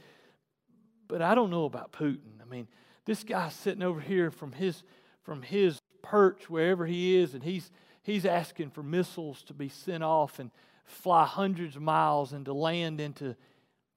but 1.08 1.22
I 1.22 1.36
don't 1.36 1.50
know 1.50 1.66
about 1.66 1.92
Putin. 1.92 2.42
I 2.42 2.46
mean, 2.46 2.68
this 3.06 3.24
guy's 3.24 3.54
sitting 3.54 3.84
over 3.84 4.00
here 4.00 4.32
from 4.32 4.54
his 4.54 4.84
from 5.24 5.42
his 5.42 5.80
perch 6.02 6.50
wherever 6.50 6.86
he 6.86 7.18
is, 7.18 7.34
and 7.34 7.44
he's 7.44 7.72
he's 8.04 8.26
asking 8.26 8.72
for 8.72 8.84
missiles 8.84 9.44
to 9.44 9.54
be 9.54 9.70
sent 9.70 10.04
off 10.04 10.40
and 10.40 10.52
fly 10.86 11.26
hundreds 11.26 11.76
of 11.76 11.82
miles 11.82 12.34
and 12.34 12.46
to 12.46 12.54
land 12.54 13.00
into 13.00 13.36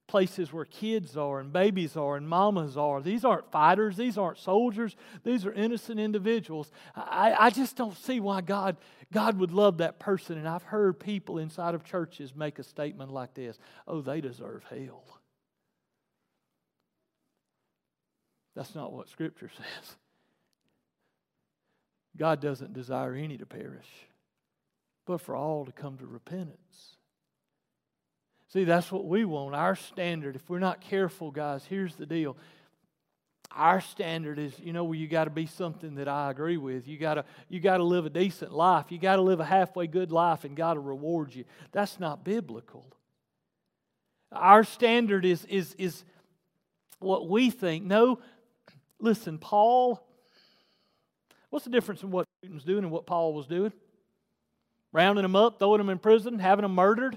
places 0.06 0.52
where 0.52 0.64
kids 0.66 1.16
are 1.16 1.40
and 1.40 1.52
babies 1.52 1.96
are 1.96 2.16
and 2.16 2.28
mamas 2.28 2.76
are. 2.76 3.00
These 3.00 3.24
aren't 3.24 3.50
fighters, 3.50 3.96
these 3.96 4.18
aren't 4.18 4.38
soldiers, 4.38 4.96
these 5.24 5.46
are 5.46 5.52
innocent 5.52 5.98
individuals. 5.98 6.70
I, 6.94 7.34
I 7.38 7.50
just 7.50 7.76
don't 7.76 7.96
see 7.96 8.20
why 8.20 8.42
God, 8.42 8.76
God 9.12 9.38
would 9.38 9.52
love 9.52 9.78
that 9.78 9.98
person. 9.98 10.38
And 10.38 10.46
I've 10.46 10.62
heard 10.62 11.00
people 11.00 11.38
inside 11.38 11.74
of 11.74 11.84
churches 11.84 12.34
make 12.36 12.58
a 12.58 12.62
statement 12.62 13.12
like 13.12 13.34
this 13.34 13.58
oh, 13.88 14.00
they 14.00 14.20
deserve 14.20 14.64
hell. 14.64 15.04
That's 18.54 18.74
not 18.74 18.92
what 18.92 19.08
Scripture 19.08 19.50
says. 19.56 19.96
God 22.16 22.40
doesn't 22.40 22.72
desire 22.72 23.14
any 23.14 23.36
to 23.38 23.46
perish, 23.46 23.88
but 25.06 25.20
for 25.20 25.34
all 25.34 25.64
to 25.64 25.72
come 25.72 25.98
to 25.98 26.06
repentance. 26.06 26.96
See, 28.52 28.62
that's 28.62 28.92
what 28.92 29.04
we 29.04 29.24
want. 29.24 29.56
Our 29.56 29.74
standard, 29.74 30.36
if 30.36 30.48
we're 30.48 30.60
not 30.60 30.80
careful, 30.80 31.32
guys, 31.32 31.64
here's 31.64 31.96
the 31.96 32.06
deal. 32.06 32.36
Our 33.50 33.80
standard 33.80 34.38
is, 34.38 34.52
you 34.60 34.72
know, 34.72 34.92
you 34.92 35.08
got 35.08 35.24
to 35.24 35.30
be 35.30 35.46
something 35.46 35.96
that 35.96 36.08
I 36.08 36.30
agree 36.30 36.56
with. 36.56 36.86
You 36.86 36.96
got 36.96 37.14
to 37.14 37.24
you 37.48 37.60
got 37.60 37.78
to 37.78 37.84
live 37.84 38.06
a 38.06 38.10
decent 38.10 38.52
life. 38.52 38.86
You 38.90 38.98
got 38.98 39.16
to 39.16 39.22
live 39.22 39.40
a 39.40 39.44
halfway 39.44 39.86
good 39.86 40.12
life 40.12 40.44
and 40.44 40.56
God 40.56 40.74
to 40.74 40.80
reward 40.80 41.34
you. 41.34 41.44
That's 41.72 41.98
not 41.98 42.24
biblical. 42.24 42.86
Our 44.30 44.64
standard 44.64 45.24
is 45.24 45.44
is 45.46 45.74
is 45.78 46.04
what 46.98 47.28
we 47.28 47.50
think. 47.50 47.84
No, 47.84 48.20
listen, 49.00 49.38
Paul. 49.38 50.03
What's 51.54 51.66
the 51.66 51.70
difference 51.70 52.02
in 52.02 52.10
what 52.10 52.26
Putin's 52.44 52.64
doing 52.64 52.82
and 52.82 52.90
what 52.90 53.06
Paul 53.06 53.32
was 53.32 53.46
doing? 53.46 53.72
Rounding 54.92 55.22
them 55.22 55.36
up, 55.36 55.60
throwing 55.60 55.78
them 55.78 55.88
in 55.88 56.00
prison, 56.00 56.40
having 56.40 56.64
them 56.64 56.74
murdered. 56.74 57.16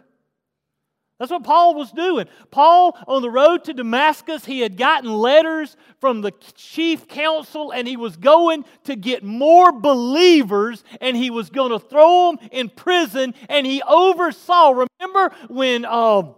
That's 1.17 1.32
what 1.32 1.43
Paul 1.43 1.73
was 1.73 1.91
doing. 1.91 2.28
Paul, 2.52 2.95
on 3.08 3.23
the 3.23 3.32
road 3.32 3.63
to 3.63 3.73
Damascus, 3.73 4.45
he 4.45 4.60
had 4.60 4.78
gotten 4.78 5.12
letters 5.12 5.76
from 6.00 6.21
the 6.21 6.30
chief 6.54 7.08
council 7.08 7.71
and 7.71 7.88
he 7.88 7.97
was 7.97 8.15
going 8.15 8.63
to 8.84 8.95
get 8.95 9.23
more 9.23 9.71
believers 9.71 10.84
and 11.02 11.17
he 11.17 11.32
was 11.32 11.50
going 11.50 11.71
to 11.71 11.80
throw 11.80 12.34
them 12.36 12.50
in 12.52 12.69
prison. 12.69 13.34
And 13.50 13.65
he 13.65 13.82
oversaw, 13.82 14.86
remember 15.02 15.36
when 15.50 15.84
uh, 15.84 16.34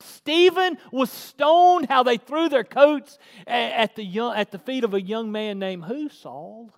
Stephen 0.00 0.78
was 0.90 1.12
stoned, 1.12 1.88
how 1.90 2.02
they 2.02 2.16
threw 2.16 2.48
their 2.48 2.64
coats 2.64 3.18
at 3.46 3.96
the, 3.96 4.02
young, 4.02 4.34
at 4.34 4.50
the 4.50 4.58
feet 4.58 4.82
of 4.82 4.94
a 4.94 5.02
young 5.02 5.30
man 5.30 5.58
named 5.58 5.84
who? 5.84 6.08
Saul. 6.08 6.72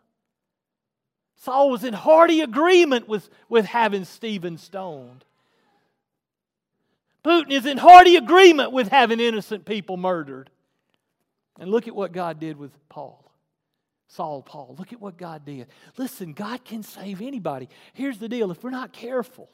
Saul 1.41 1.71
was 1.71 1.85
in 1.85 1.95
hearty 1.95 2.43
agreement 2.43 3.09
with, 3.09 3.31
with 3.49 3.65
having 3.65 4.05
Stephen 4.05 4.59
stoned. 4.59 5.25
Putin 7.25 7.51
is 7.51 7.65
in 7.65 7.79
hearty 7.79 8.17
agreement 8.17 8.73
with 8.73 8.89
having 8.89 9.21
innocent 9.21 9.65
people 9.65 9.97
murdered. 9.97 10.51
And 11.59 11.71
look 11.71 11.89
at 11.89 11.97
what 11.97 12.13
God 12.13 12.41
did 12.41 12.59
with 12.59 12.73
Paul. 12.91 13.25
Saul, 14.07 14.43
Paul. 14.43 14.75
Look 14.79 14.93
at 14.93 15.01
what 15.01 15.17
God 15.17 15.47
did. 15.47 15.69
Listen, 15.97 16.35
God 16.35 16.63
can 16.63 16.83
save 16.83 17.23
anybody. 17.23 17.71
Here's 17.95 18.19
the 18.19 18.29
deal 18.29 18.51
if 18.51 18.63
we're 18.63 18.69
not 18.69 18.93
careful, 18.93 19.49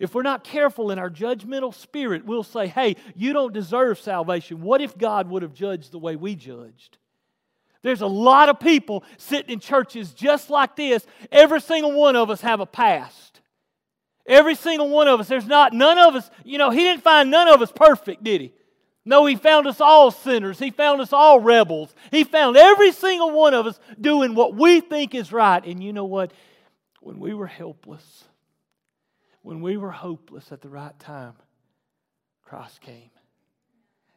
if 0.00 0.16
we're 0.16 0.22
not 0.22 0.42
careful 0.42 0.90
in 0.90 0.98
our 0.98 1.10
judgmental 1.10 1.72
spirit, 1.72 2.24
we'll 2.24 2.42
say, 2.42 2.66
hey, 2.66 2.96
you 3.14 3.32
don't 3.32 3.52
deserve 3.52 4.00
salvation. 4.00 4.62
What 4.62 4.80
if 4.80 4.98
God 4.98 5.28
would 5.30 5.42
have 5.42 5.54
judged 5.54 5.92
the 5.92 5.98
way 6.00 6.16
we 6.16 6.34
judged? 6.34 6.98
There's 7.84 8.00
a 8.00 8.06
lot 8.06 8.48
of 8.48 8.58
people 8.58 9.04
sitting 9.18 9.50
in 9.50 9.60
churches 9.60 10.14
just 10.14 10.48
like 10.48 10.74
this. 10.74 11.06
Every 11.30 11.60
single 11.60 11.92
one 11.92 12.16
of 12.16 12.30
us 12.30 12.40
have 12.40 12.60
a 12.60 12.66
past. 12.66 13.42
Every 14.26 14.54
single 14.54 14.88
one 14.88 15.06
of 15.06 15.20
us. 15.20 15.28
There's 15.28 15.46
not, 15.46 15.74
none 15.74 15.98
of 15.98 16.14
us, 16.14 16.30
you 16.44 16.56
know, 16.56 16.70
He 16.70 16.80
didn't 16.80 17.02
find 17.02 17.30
none 17.30 17.46
of 17.46 17.60
us 17.60 17.70
perfect, 17.70 18.24
did 18.24 18.40
He? 18.40 18.54
No, 19.04 19.26
He 19.26 19.36
found 19.36 19.66
us 19.66 19.82
all 19.82 20.10
sinners. 20.10 20.58
He 20.58 20.70
found 20.70 21.02
us 21.02 21.12
all 21.12 21.40
rebels. 21.40 21.94
He 22.10 22.24
found 22.24 22.56
every 22.56 22.90
single 22.90 23.32
one 23.32 23.52
of 23.52 23.66
us 23.66 23.78
doing 24.00 24.34
what 24.34 24.54
we 24.54 24.80
think 24.80 25.14
is 25.14 25.30
right. 25.30 25.62
And 25.62 25.84
you 25.84 25.92
know 25.92 26.06
what? 26.06 26.32
When 27.02 27.20
we 27.20 27.34
were 27.34 27.46
helpless, 27.46 28.24
when 29.42 29.60
we 29.60 29.76
were 29.76 29.90
hopeless 29.90 30.50
at 30.52 30.62
the 30.62 30.70
right 30.70 30.98
time, 30.98 31.34
Christ 32.44 32.80
came 32.80 33.10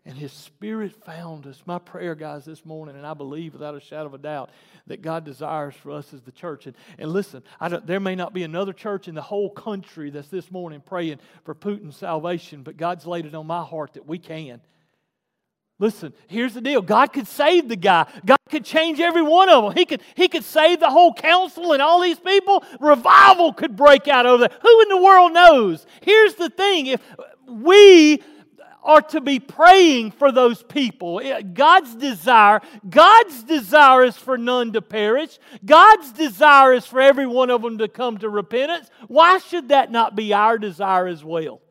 and 0.08 0.18
His 0.18 0.32
Spirit 0.32 0.94
found 1.04 1.46
us. 1.46 1.62
My 1.66 1.80
prayer, 1.80 2.16
guys, 2.16 2.46
this 2.46 2.66
morning, 2.66 2.96
and 2.96 3.06
I 3.06 3.14
believe 3.14 3.52
without 3.52 3.76
a 3.76 3.82
shadow 3.82 4.06
of 4.06 4.14
a 4.14 4.18
doubt 4.18 4.52
that 4.88 5.02
God 5.02 5.26
desires 5.26 5.76
for 5.76 5.92
us 5.92 6.14
as 6.14 6.22
the 6.22 6.32
church. 6.32 6.66
And, 6.66 6.78
and 6.98 7.12
listen, 7.12 7.44
there 7.84 8.00
may 8.00 8.16
not 8.16 8.34
be 8.34 8.44
another 8.44 8.72
church 8.72 9.10
in 9.10 9.16
the 9.16 9.22
whole 9.22 9.50
country 9.50 10.10
that's 10.10 10.30
this 10.30 10.50
morning 10.50 10.82
praying 10.84 11.20
for 11.44 11.54
Putin's 11.54 11.98
salvation, 11.98 12.64
but 12.64 12.78
God's 12.78 13.06
laid 13.06 13.26
it 13.26 13.36
on 13.36 13.48
my 13.48 13.66
heart 13.66 13.96
that 13.96 14.08
we 14.08 14.18
can. 14.18 14.62
Listen, 15.78 16.14
here's 16.28 16.54
the 16.54 16.62
deal. 16.62 16.82
God 16.82 17.12
could 17.12 17.28
save 17.28 17.68
the 17.68 17.76
guy. 17.76 18.08
God 18.26 18.40
could 18.50 18.64
change 18.64 19.02
every 19.02 19.22
one 19.22 19.50
of 19.50 19.66
them. 19.66 19.74
He 19.74 19.86
could, 19.86 20.02
he 20.16 20.30
could 20.30 20.46
save 20.46 20.80
the 20.80 20.90
whole 20.90 21.14
council 21.14 21.74
and 21.74 21.82
all 21.82 22.02
these 22.02 22.20
people. 22.20 22.64
Revival 22.80 23.52
could 23.52 23.76
break 23.76 24.08
out 24.08 24.26
over 24.26 24.48
there. 24.48 24.58
Who 24.62 24.82
in 24.84 24.88
the 24.88 25.02
world 25.02 25.34
knows? 25.34 25.86
Here's 26.02 26.36
the 26.36 26.50
thing. 26.50 26.88
If 26.88 27.02
we 27.46 28.24
are 28.88 29.02
to 29.02 29.20
be 29.20 29.38
praying 29.38 30.12
for 30.12 30.32
those 30.32 30.64
people. 30.64 31.20
Eh, 31.22 31.42
God's 31.42 31.94
desire, 31.94 32.62
God's 32.90 33.44
desire 33.44 34.06
is 34.06 34.16
for 34.16 34.38
none 34.38 34.72
to 34.72 34.82
perish. 34.82 35.38
God's 35.64 36.14
desire 36.14 36.74
is 36.74 36.86
for 36.86 37.02
every 37.02 37.28
one 37.28 37.52
of 37.52 37.62
them 37.62 37.78
to 37.80 37.90
come 37.90 38.18
to 38.20 38.30
repentance. 38.30 38.90
Why 39.08 39.40
should 39.40 39.70
that 39.70 39.92
not 39.92 40.16
be 40.16 40.34
our 40.34 40.58
desire 40.58 41.06
as 41.06 41.24
well? 41.24 41.62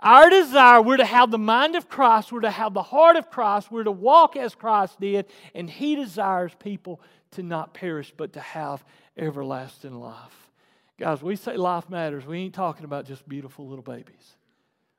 Our 0.00 0.30
desire, 0.30 0.80
we're 0.80 0.96
to 0.96 1.04
have 1.04 1.30
the 1.30 1.38
mind 1.38 1.76
of 1.76 1.88
Christ, 1.88 2.32
we're 2.32 2.40
to 2.40 2.50
have 2.50 2.72
the 2.72 2.82
heart 2.82 3.16
of 3.16 3.30
Christ, 3.30 3.70
we're 3.70 3.84
to 3.84 3.90
walk 3.90 4.36
as 4.36 4.54
Christ 4.54 4.98
did, 5.00 5.26
and 5.54 5.68
He 5.68 5.96
desires 5.96 6.52
people 6.58 7.00
to 7.32 7.42
not 7.42 7.74
perish, 7.74 8.12
but 8.16 8.32
to 8.34 8.40
have 8.40 8.84
everlasting 9.18 9.94
life. 9.94 10.50
Guys, 10.98 11.22
we 11.22 11.36
say 11.36 11.56
life 11.56 11.90
matters. 11.90 12.24
We 12.24 12.38
ain't 12.38 12.54
talking 12.54 12.84
about 12.84 13.04
just 13.04 13.28
beautiful 13.28 13.66
little 13.68 13.82
babies 13.82 14.35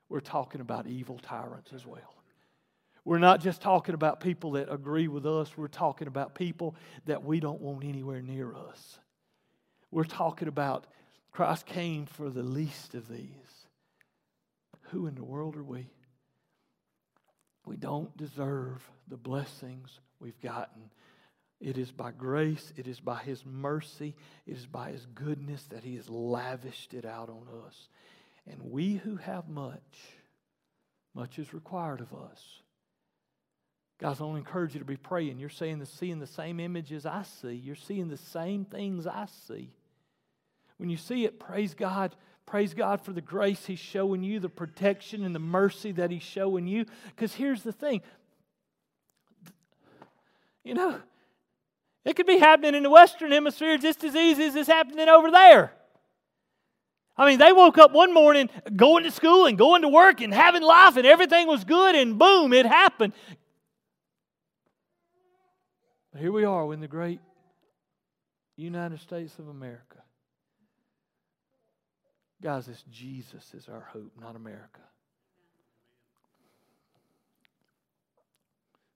we're 0.08 0.20
talking 0.20 0.60
about 0.60 0.86
evil 0.86 1.18
tyrants 1.18 1.72
as 1.74 1.86
well. 1.86 2.14
We're 3.04 3.18
not 3.18 3.40
just 3.40 3.62
talking 3.62 3.94
about 3.94 4.20
people 4.20 4.52
that 4.52 4.72
agree 4.72 5.08
with 5.08 5.26
us, 5.26 5.56
we're 5.56 5.68
talking 5.68 6.08
about 6.08 6.34
people 6.34 6.74
that 7.06 7.24
we 7.24 7.40
don't 7.40 7.60
want 7.60 7.84
anywhere 7.84 8.20
near 8.20 8.54
us. 8.54 8.98
We're 9.90 10.04
talking 10.04 10.48
about 10.48 10.86
Christ 11.32 11.66
came 11.66 12.06
for 12.06 12.30
the 12.30 12.42
least 12.42 12.94
of 12.94 13.08
these. 13.08 13.66
Who 14.90 15.06
in 15.06 15.14
the 15.14 15.24
world 15.24 15.56
are 15.56 15.62
we? 15.62 15.86
We 17.64 17.76
don't 17.76 18.14
deserve 18.16 18.82
the 19.08 19.16
blessings 19.16 20.00
we've 20.20 20.40
gotten. 20.40 20.90
It 21.60 21.76
is 21.76 21.90
by 21.90 22.12
grace, 22.12 22.72
it 22.76 22.86
is 22.86 23.00
by 23.00 23.18
His 23.18 23.44
mercy, 23.44 24.14
it 24.46 24.56
is 24.56 24.66
by 24.66 24.92
His 24.92 25.06
goodness 25.14 25.64
that 25.70 25.82
He 25.82 25.96
has 25.96 26.08
lavished 26.08 26.94
it 26.94 27.04
out 27.04 27.28
on 27.28 27.46
us. 27.66 27.88
And 28.48 28.62
we 28.62 28.94
who 28.94 29.16
have 29.16 29.48
much, 29.48 29.98
much 31.14 31.38
is 31.38 31.52
required 31.52 32.00
of 32.00 32.12
us. 32.14 32.62
Guys, 34.00 34.20
I 34.20 34.24
want 34.24 34.36
to 34.36 34.38
encourage 34.38 34.74
you 34.74 34.78
to 34.78 34.86
be 34.86 34.96
praying. 34.96 35.38
You're 35.38 35.50
saying 35.50 35.80
the, 35.80 35.86
seeing 35.86 36.20
the 36.20 36.26
same 36.26 36.60
images 36.60 37.04
I 37.04 37.24
see. 37.24 37.54
You're 37.54 37.74
seeing 37.74 38.08
the 38.08 38.16
same 38.16 38.64
things 38.64 39.06
I 39.06 39.26
see. 39.46 39.70
When 40.76 40.88
you 40.88 40.96
see 40.96 41.24
it, 41.24 41.40
praise 41.40 41.74
God. 41.74 42.14
Praise 42.46 42.72
God 42.72 43.02
for 43.02 43.12
the 43.12 43.20
grace 43.20 43.66
He's 43.66 43.80
showing 43.80 44.22
you, 44.22 44.40
the 44.40 44.48
protection 44.48 45.24
and 45.24 45.34
the 45.34 45.40
mercy 45.40 45.92
that 45.92 46.10
He's 46.10 46.22
showing 46.22 46.66
you. 46.66 46.86
Because 47.14 47.34
here's 47.34 47.62
the 47.62 47.72
thing 47.72 48.00
you 50.64 50.74
know, 50.74 51.00
it 52.04 52.14
could 52.14 52.26
be 52.26 52.38
happening 52.38 52.74
in 52.74 52.82
the 52.82 52.90
Western 52.90 53.32
Hemisphere 53.32 53.78
just 53.78 54.04
as 54.04 54.14
easy 54.14 54.44
as 54.44 54.54
it's 54.54 54.68
happening 54.68 55.08
over 55.08 55.30
there. 55.30 55.72
I 57.18 57.28
mean, 57.28 57.40
they 57.40 57.52
woke 57.52 57.78
up 57.78 57.90
one 57.90 58.14
morning 58.14 58.48
going 58.76 59.02
to 59.02 59.10
school 59.10 59.46
and 59.46 59.58
going 59.58 59.82
to 59.82 59.88
work 59.88 60.20
and 60.20 60.32
having 60.32 60.62
life 60.62 60.96
and 60.96 61.04
everything 61.04 61.48
was 61.48 61.64
good, 61.64 61.96
and 61.96 62.16
boom, 62.16 62.52
it 62.52 62.64
happened. 62.64 63.12
But 66.12 66.20
here 66.20 66.30
we 66.30 66.44
are 66.44 66.72
in 66.72 66.80
the 66.80 66.88
great 66.88 67.20
United 68.56 69.00
States 69.00 69.38
of 69.38 69.48
America. 69.48 69.98
Guys, 72.40 72.66
this 72.66 72.84
Jesus 72.90 73.52
is 73.52 73.68
our 73.68 73.80
hope, 73.92 74.12
not 74.20 74.36
America. 74.36 74.80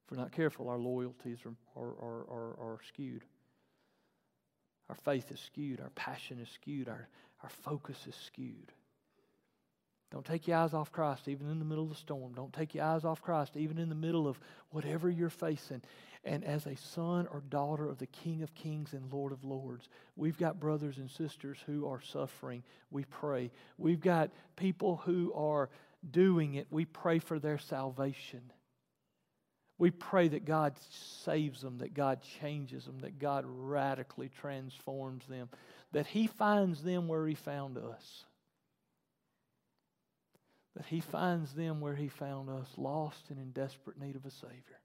If 0.04 0.12
we're 0.12 0.16
not 0.18 0.30
careful, 0.30 0.68
our 0.68 0.78
loyalties 0.78 1.38
are, 1.44 1.82
are, 1.82 2.24
are, 2.30 2.56
are, 2.60 2.78
skewed. 2.86 3.24
Our 4.88 4.94
faith 4.94 5.32
is 5.32 5.40
skewed. 5.40 5.80
Our 5.80 5.90
passion 5.90 6.38
is 6.38 6.48
skewed. 6.50 6.88
Our, 6.88 7.08
our 7.42 7.50
focus 7.50 7.98
is 8.06 8.14
skewed. 8.14 8.72
Don't 10.12 10.26
take 10.26 10.46
your 10.46 10.58
eyes 10.58 10.74
off 10.74 10.92
Christ 10.92 11.26
even 11.26 11.50
in 11.50 11.58
the 11.58 11.64
middle 11.64 11.84
of 11.84 11.90
the 11.90 11.96
storm. 11.96 12.34
Don't 12.34 12.52
take 12.52 12.74
your 12.74 12.84
eyes 12.84 13.04
off 13.04 13.22
Christ 13.22 13.56
even 13.56 13.78
in 13.78 13.88
the 13.88 13.94
middle 13.94 14.28
of 14.28 14.38
whatever 14.70 15.08
you're 15.08 15.30
facing. 15.30 15.80
And 16.22 16.44
as 16.44 16.66
a 16.66 16.76
son 16.76 17.26
or 17.32 17.42
daughter 17.48 17.88
of 17.88 17.98
the 17.98 18.06
King 18.06 18.42
of 18.42 18.54
Kings 18.54 18.92
and 18.92 19.10
Lord 19.10 19.32
of 19.32 19.42
Lords, 19.42 19.88
we've 20.14 20.36
got 20.36 20.60
brothers 20.60 20.98
and 20.98 21.10
sisters 21.10 21.58
who 21.66 21.88
are 21.88 22.00
suffering. 22.02 22.62
We 22.90 23.04
pray. 23.04 23.50
We've 23.78 24.02
got 24.02 24.30
people 24.54 25.00
who 25.04 25.32
are 25.34 25.70
doing 26.08 26.54
it. 26.54 26.66
We 26.70 26.84
pray 26.84 27.18
for 27.18 27.38
their 27.38 27.58
salvation. 27.58 28.42
We 29.82 29.90
pray 29.90 30.28
that 30.28 30.44
God 30.44 30.74
saves 31.24 31.60
them, 31.60 31.78
that 31.78 31.92
God 31.92 32.20
changes 32.40 32.84
them, 32.84 33.00
that 33.00 33.18
God 33.18 33.44
radically 33.48 34.28
transforms 34.28 35.26
them, 35.26 35.48
that 35.90 36.06
He 36.06 36.28
finds 36.28 36.84
them 36.84 37.08
where 37.08 37.26
He 37.26 37.34
found 37.34 37.76
us. 37.76 38.24
That 40.76 40.86
He 40.86 41.00
finds 41.00 41.52
them 41.54 41.80
where 41.80 41.96
He 41.96 42.06
found 42.06 42.48
us, 42.48 42.68
lost 42.76 43.30
and 43.30 43.40
in 43.40 43.50
desperate 43.50 43.98
need 43.98 44.14
of 44.14 44.24
a 44.24 44.30
Savior. 44.30 44.78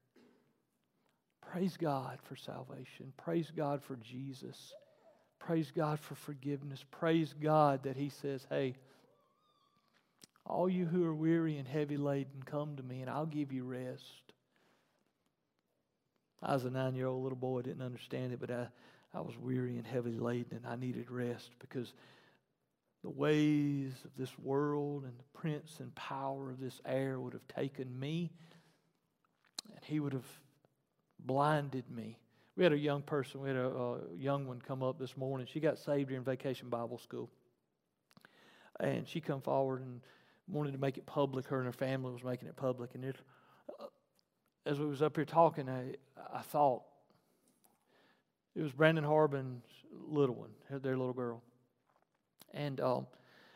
Praise 1.52 1.76
God 1.76 2.18
for 2.24 2.34
salvation. 2.34 3.12
Praise 3.16 3.52
God 3.56 3.80
for 3.84 3.94
Jesus. 3.94 4.74
Praise 5.38 5.70
God 5.70 6.00
for 6.00 6.16
forgiveness. 6.16 6.84
Praise 6.90 7.36
God 7.40 7.84
that 7.84 7.96
He 7.96 8.08
says, 8.08 8.44
Hey, 8.50 8.74
all 10.44 10.68
you 10.68 10.86
who 10.86 11.04
are 11.04 11.14
weary 11.14 11.56
and 11.56 11.68
heavy 11.68 11.98
laden, 11.98 12.42
come 12.44 12.74
to 12.74 12.82
me 12.82 13.00
and 13.00 13.08
I'll 13.08 13.26
give 13.26 13.52
you 13.52 13.62
rest. 13.62 14.27
I 16.42 16.54
was 16.54 16.64
a 16.64 16.70
nine 16.70 16.94
year 16.94 17.06
old 17.06 17.22
little 17.22 17.36
boy, 17.36 17.62
didn't 17.62 17.82
understand 17.82 18.32
it, 18.32 18.40
but 18.40 18.50
I, 18.50 18.68
I 19.14 19.20
was 19.20 19.36
weary 19.38 19.76
and 19.76 19.86
heavy 19.86 20.18
laden 20.18 20.58
and 20.58 20.66
I 20.66 20.76
needed 20.76 21.10
rest 21.10 21.50
because 21.58 21.92
the 23.02 23.10
ways 23.10 23.92
of 24.04 24.10
this 24.16 24.36
world 24.38 25.04
and 25.04 25.12
the 25.18 25.38
prince 25.38 25.76
and 25.80 25.94
power 25.94 26.50
of 26.50 26.60
this 26.60 26.80
air 26.84 27.18
would 27.18 27.32
have 27.32 27.46
taken 27.48 27.98
me 27.98 28.30
and 29.74 29.84
he 29.84 30.00
would 30.00 30.12
have 30.12 30.26
blinded 31.18 31.90
me. 31.90 32.18
We 32.56 32.64
had 32.64 32.72
a 32.72 32.78
young 32.78 33.02
person, 33.02 33.40
we 33.40 33.48
had 33.48 33.56
a, 33.56 33.68
a 33.68 33.98
young 34.16 34.46
one 34.46 34.60
come 34.60 34.82
up 34.82 34.98
this 34.98 35.16
morning. 35.16 35.46
She 35.50 35.60
got 35.60 35.78
saved 35.78 36.08
during 36.08 36.24
vacation 36.24 36.68
Bible 36.68 36.98
school. 36.98 37.30
And 38.80 39.08
she 39.08 39.20
come 39.20 39.40
forward 39.40 39.80
and 39.80 40.00
wanted 40.48 40.72
to 40.72 40.78
make 40.78 40.98
it 40.98 41.06
public. 41.06 41.46
Her 41.46 41.58
and 41.58 41.66
her 41.66 41.72
family 41.72 42.12
was 42.12 42.24
making 42.24 42.48
it 42.48 42.56
public. 42.56 42.94
And 42.94 43.04
uh, 43.04 43.84
as 44.68 44.78
we 44.78 44.84
was 44.84 45.00
up 45.00 45.16
here 45.16 45.24
talking, 45.24 45.66
I, 45.66 45.94
I 46.32 46.42
thought 46.42 46.82
it 48.54 48.62
was 48.62 48.70
Brandon 48.70 49.02
Harbin's 49.02 49.64
little 50.06 50.34
one, 50.34 50.50
their 50.82 50.96
little 50.96 51.14
girl. 51.14 51.42
And 52.52 52.78
um, 52.80 53.06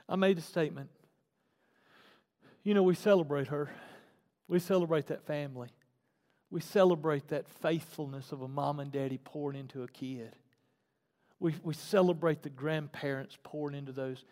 I 0.09 0.16
made 0.16 0.38
a 0.38 0.40
statement. 0.40 0.88
You 2.64 2.72
know, 2.72 2.83
we 2.83 2.94
celebrate 2.94 3.48
her. 3.48 3.70
We 4.48 4.59
celebrate 4.59 5.09
that 5.09 5.27
family. 5.27 5.68
We 6.51 6.62
celebrate 6.62 7.29
that 7.29 7.46
faithfulness 7.61 8.33
of 8.33 8.40
a 8.40 8.48
mom 8.48 8.81
and 8.81 8.90
daddy 8.90 9.18
pouring 9.18 9.59
into 9.59 9.83
a 9.83 9.88
kid. 9.88 10.35
We, 11.40 11.55
we 11.62 11.75
celebrate 11.75 12.42
the 12.42 12.51
grandparents 12.51 13.37
pouring 13.42 13.77
into 13.77 13.92
those. 13.92 14.25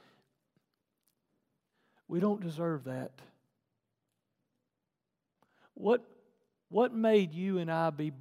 We 2.08 2.20
don't 2.20 2.40
deserve 2.40 2.84
that. 2.84 3.12
What, 5.74 6.04
what 6.70 6.94
made 6.94 7.34
you 7.34 7.58
and 7.58 7.70
I 7.70 7.90
be 7.90 8.12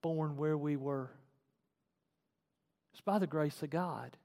born 0.00 0.36
where 0.36 0.56
we 0.56 0.76
were? 0.76 1.10
It's 2.92 3.00
by 3.02 3.18
the 3.18 3.26
grace 3.26 3.62
of 3.62 3.70
God. 3.70 4.16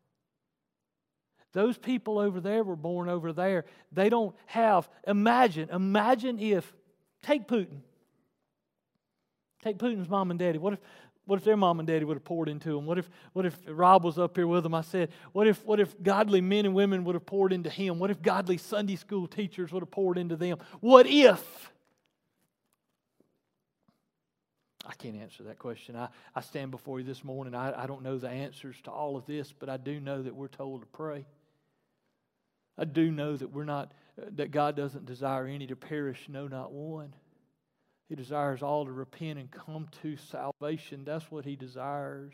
Those 1.54 1.78
people 1.78 2.18
over 2.18 2.40
there 2.40 2.64
were 2.64 2.76
born 2.76 3.10
over 3.10 3.32
there. 3.32 3.66
They 3.92 4.10
don't 4.10 4.36
have, 4.48 4.90
imagine, 5.08 5.70
imagine 5.70 6.40
if, 6.40 6.72
take 7.22 7.48
Putin. 7.48 7.82
Take 9.64 9.78
Putin's 9.78 10.10
mom 10.10 10.32
and 10.32 10.40
daddy. 10.40 10.58
What 10.58 10.74
if, 10.74 10.80
what 11.26 11.38
if 11.38 11.46
their 11.46 11.56
mom 11.56 11.80
and 11.80 11.88
daddy 11.88 12.06
would 12.06 12.18
have 12.18 12.24
poured 12.26 12.50
into 12.50 12.78
him? 12.78 12.86
What 12.86 12.98
if, 12.98 13.10
what 13.34 13.46
if 13.46 13.58
Rob 13.68 14.04
was 14.04 14.18
up 14.18 14.36
here 14.36 14.48
with 14.48 14.64
them? 14.64 14.74
I 14.74 14.82
said, 14.82 15.10
what 15.32 15.48
if, 15.48 15.64
what 15.64 15.80
if 15.80 16.02
godly 16.02 16.42
men 16.42 16.66
and 16.66 16.74
women 16.74 17.04
would 17.06 17.16
have 17.16 17.26
poured 17.26 17.54
into 17.54 17.70
him? 17.70 18.00
What 18.00 18.10
if 18.10 18.22
godly 18.22 18.58
Sunday 18.58 18.96
school 18.96 19.28
teachers 19.28 19.72
would 19.72 19.82
have 19.82 19.92
poured 19.92 20.18
into 20.18 20.36
them? 20.36 20.58
What 20.80 21.06
if? 21.08 21.72
I 24.86 24.94
can't 24.96 25.16
answer 25.16 25.44
that 25.44 25.60
question. 25.60 25.96
I, 25.96 26.10
I 26.36 26.42
stand 26.42 26.72
before 26.72 27.00
you 27.00 27.06
this 27.06 27.24
morning. 27.24 27.56
I, 27.56 27.84
I 27.84 27.88
don't 27.88 28.04
know 28.04 28.18
the 28.18 28.30
answers 28.30 28.76
to 28.84 28.92
all 28.92 29.16
of 29.16 29.26
this, 29.26 29.54
but 29.58 29.70
I 29.70 29.78
do 29.78 30.00
know 30.00 30.22
that 30.22 30.36
we're 30.36 30.48
told 30.50 30.82
to 30.82 30.88
pray. 30.88 31.26
I 32.78 32.86
do 32.86 33.10
know 33.10 33.38
that 33.38 33.52
we're 33.52 33.64
not, 33.64 33.94
uh, 34.22 34.26
that 34.36 34.52
God 34.52 34.76
doesn't 34.76 35.06
desire 35.06 35.48
any 35.48 35.68
to 35.68 35.76
perish, 35.76 36.26
no, 36.28 36.48
not 36.48 36.74
one. 36.74 37.14
He 38.10 38.16
desires 38.16 38.62
all 38.62 38.86
to 38.86 38.92
repent 38.92 39.40
and 39.40 39.50
come 39.50 39.88
to 40.02 40.18
salvation. 40.18 41.04
That's 41.06 41.32
what 41.32 41.46
He 41.46 41.56
desires. 41.56 42.34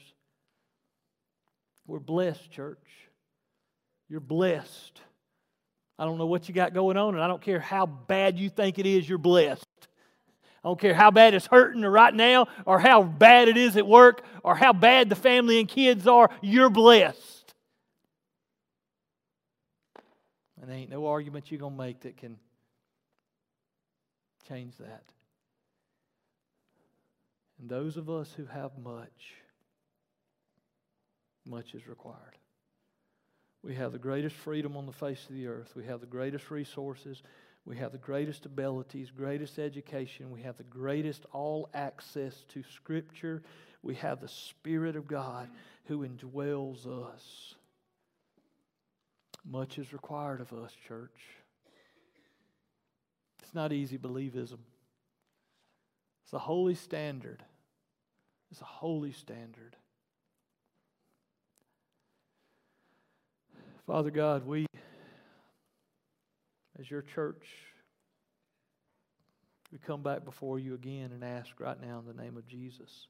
We're 1.85 1.99
blessed, 1.99 2.49
church. 2.49 2.77
You're 4.09 4.19
blessed. 4.21 5.01
I 5.99 6.05
don't 6.05 6.17
know 6.17 6.25
what 6.25 6.47
you 6.47 6.55
got 6.55 6.73
going 6.73 6.97
on, 6.97 7.13
and 7.13 7.23
I 7.23 7.27
don't 7.27 7.41
care 7.41 7.59
how 7.59 7.85
bad 7.85 8.39
you 8.39 8.49
think 8.49 8.79
it 8.79 8.87
is, 8.87 9.07
you're 9.07 9.17
blessed. 9.19 9.65
I 10.63 10.67
don't 10.67 10.79
care 10.79 10.93
how 10.93 11.09
bad 11.11 11.33
it's 11.33 11.47
hurting 11.47 11.81
right 11.83 12.13
now, 12.13 12.47
or 12.65 12.79
how 12.79 13.03
bad 13.03 13.47
it 13.47 13.57
is 13.57 13.77
at 13.77 13.87
work, 13.87 14.23
or 14.43 14.55
how 14.55 14.73
bad 14.73 15.09
the 15.09 15.15
family 15.15 15.59
and 15.59 15.69
kids 15.69 16.05
are, 16.05 16.29
you're 16.41 16.69
blessed. 16.69 17.53
And 20.61 20.69
there 20.69 20.77
ain't 20.77 20.89
no 20.89 21.07
argument 21.07 21.49
you're 21.49 21.59
going 21.59 21.77
to 21.77 21.81
make 21.81 22.01
that 22.01 22.17
can 22.17 22.37
change 24.47 24.75
that. 24.77 25.03
And 27.59 27.69
those 27.69 27.97
of 27.97 28.09
us 28.09 28.33
who 28.35 28.45
have 28.45 28.71
much, 28.77 29.33
much 31.45 31.73
is 31.73 31.87
required. 31.87 32.17
We 33.63 33.75
have 33.75 33.91
the 33.91 33.99
greatest 33.99 34.35
freedom 34.35 34.77
on 34.77 34.85
the 34.85 34.93
face 34.93 35.25
of 35.29 35.35
the 35.35 35.47
earth. 35.47 35.73
We 35.75 35.85
have 35.85 35.99
the 35.99 36.05
greatest 36.05 36.49
resources. 36.49 37.21
We 37.69 37.77
have 37.77 37.91
the 37.91 37.99
greatest 37.99 38.47
abilities, 38.47 39.11
greatest 39.15 39.59
education. 39.59 40.31
We 40.31 40.41
have 40.41 40.57
the 40.57 40.63
greatest 40.63 41.27
all 41.31 41.69
access 41.75 42.43
to 42.49 42.63
Scripture. 42.63 43.43
We 43.83 43.93
have 43.95 44.21
the 44.21 44.27
Spirit 44.27 44.95
of 44.95 45.07
God 45.07 45.47
who 45.85 45.99
indwells 45.99 46.87
us. 46.87 47.53
Much 49.45 49.77
is 49.77 49.93
required 49.93 50.41
of 50.41 50.51
us, 50.51 50.71
church. 50.87 51.13
It's 53.43 53.53
not 53.53 53.71
easy 53.71 53.99
believism. 53.99 54.57
It's 56.23 56.33
a 56.33 56.39
holy 56.39 56.75
standard. 56.75 57.43
It's 58.49 58.61
a 58.61 58.65
holy 58.65 59.11
standard. 59.11 59.75
Father 63.85 64.09
God, 64.09 64.47
we, 64.47 64.65
as 66.79 66.89
your 66.89 67.01
church, 67.01 67.45
we 69.71 69.77
come 69.79 70.01
back 70.01 70.25
before 70.25 70.57
you 70.59 70.73
again 70.73 71.11
and 71.11 71.23
ask 71.23 71.59
right 71.59 71.79
now 71.79 71.99
in 71.99 72.05
the 72.05 72.21
name 72.21 72.37
of 72.37 72.47
Jesus. 72.47 73.07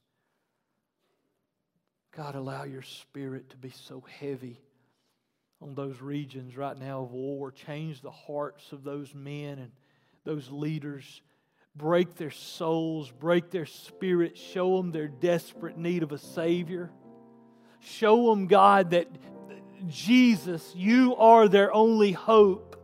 God, 2.15 2.35
allow 2.35 2.63
your 2.63 2.81
spirit 2.81 3.51
to 3.51 3.57
be 3.57 3.69
so 3.69 4.03
heavy 4.19 4.59
on 5.61 5.75
those 5.75 6.01
regions 6.01 6.57
right 6.57 6.77
now 6.77 7.03
of 7.03 7.11
war. 7.11 7.51
Change 7.51 8.01
the 8.01 8.11
hearts 8.11 8.71
of 8.71 8.83
those 8.83 9.13
men 9.13 9.59
and 9.59 9.71
those 10.25 10.49
leaders 10.49 11.21
break 11.75 12.15
their 12.15 12.31
souls, 12.31 13.11
break 13.11 13.51
their 13.51 13.65
spirits, 13.65 14.41
show 14.41 14.77
them 14.77 14.91
their 14.91 15.07
desperate 15.07 15.77
need 15.77 16.03
of 16.03 16.11
a 16.11 16.17
Savior. 16.17 16.91
Show 17.79 18.29
them, 18.29 18.47
God, 18.47 18.91
that 18.91 19.07
Jesus, 19.87 20.73
you 20.75 21.15
are 21.15 21.47
their 21.47 21.73
only 21.73 22.11
hope. 22.11 22.78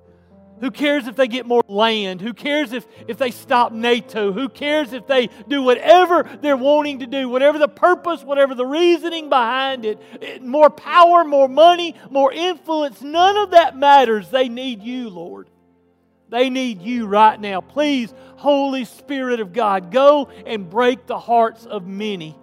Who 0.62 0.72
cares 0.72 1.08
if 1.08 1.16
they 1.16 1.28
get 1.28 1.46
more 1.46 1.64
land? 1.68 2.22
Who 2.22 2.34
cares 2.34 2.72
if, 2.72 2.88
if 3.08 3.18
they 3.18 3.32
stop 3.32 3.74
NATO? 3.74 4.32
Who 4.32 4.48
cares 4.48 4.94
if 4.94 5.06
they 5.06 5.28
do 5.48 5.62
whatever 5.62 6.24
they're 6.42 6.56
wanting 6.56 7.00
to 7.00 7.08
do, 7.08 7.28
whatever 7.28 7.58
the 7.60 7.68
purpose, 7.68 8.24
whatever 8.24 8.56
the 8.56 8.66
reasoning 8.66 9.30
behind 9.30 9.86
it? 9.86 10.02
it 10.22 10.44
more 10.44 10.70
power, 10.70 11.26
more 11.26 11.50
money, 11.50 11.96
more 12.10 12.32
influence. 12.32 13.02
None 13.02 13.38
of 13.38 13.52
that 13.52 13.78
matters. 13.78 14.30
They 14.30 14.48
need 14.48 14.82
you, 14.82 15.10
Lord. 15.10 15.50
They 16.30 16.50
need 16.50 16.82
you 16.82 17.06
right 17.06 17.40
now. 17.40 17.62
Please, 17.62 18.14
Holy 18.38 18.86
Spirit 18.86 19.40
of 19.42 19.54
God, 19.54 19.92
go 19.92 20.30
and 20.46 20.70
break 20.70 21.06
the 21.06 21.20
hearts 21.20 21.66
of 21.66 21.86
many. 21.86 22.36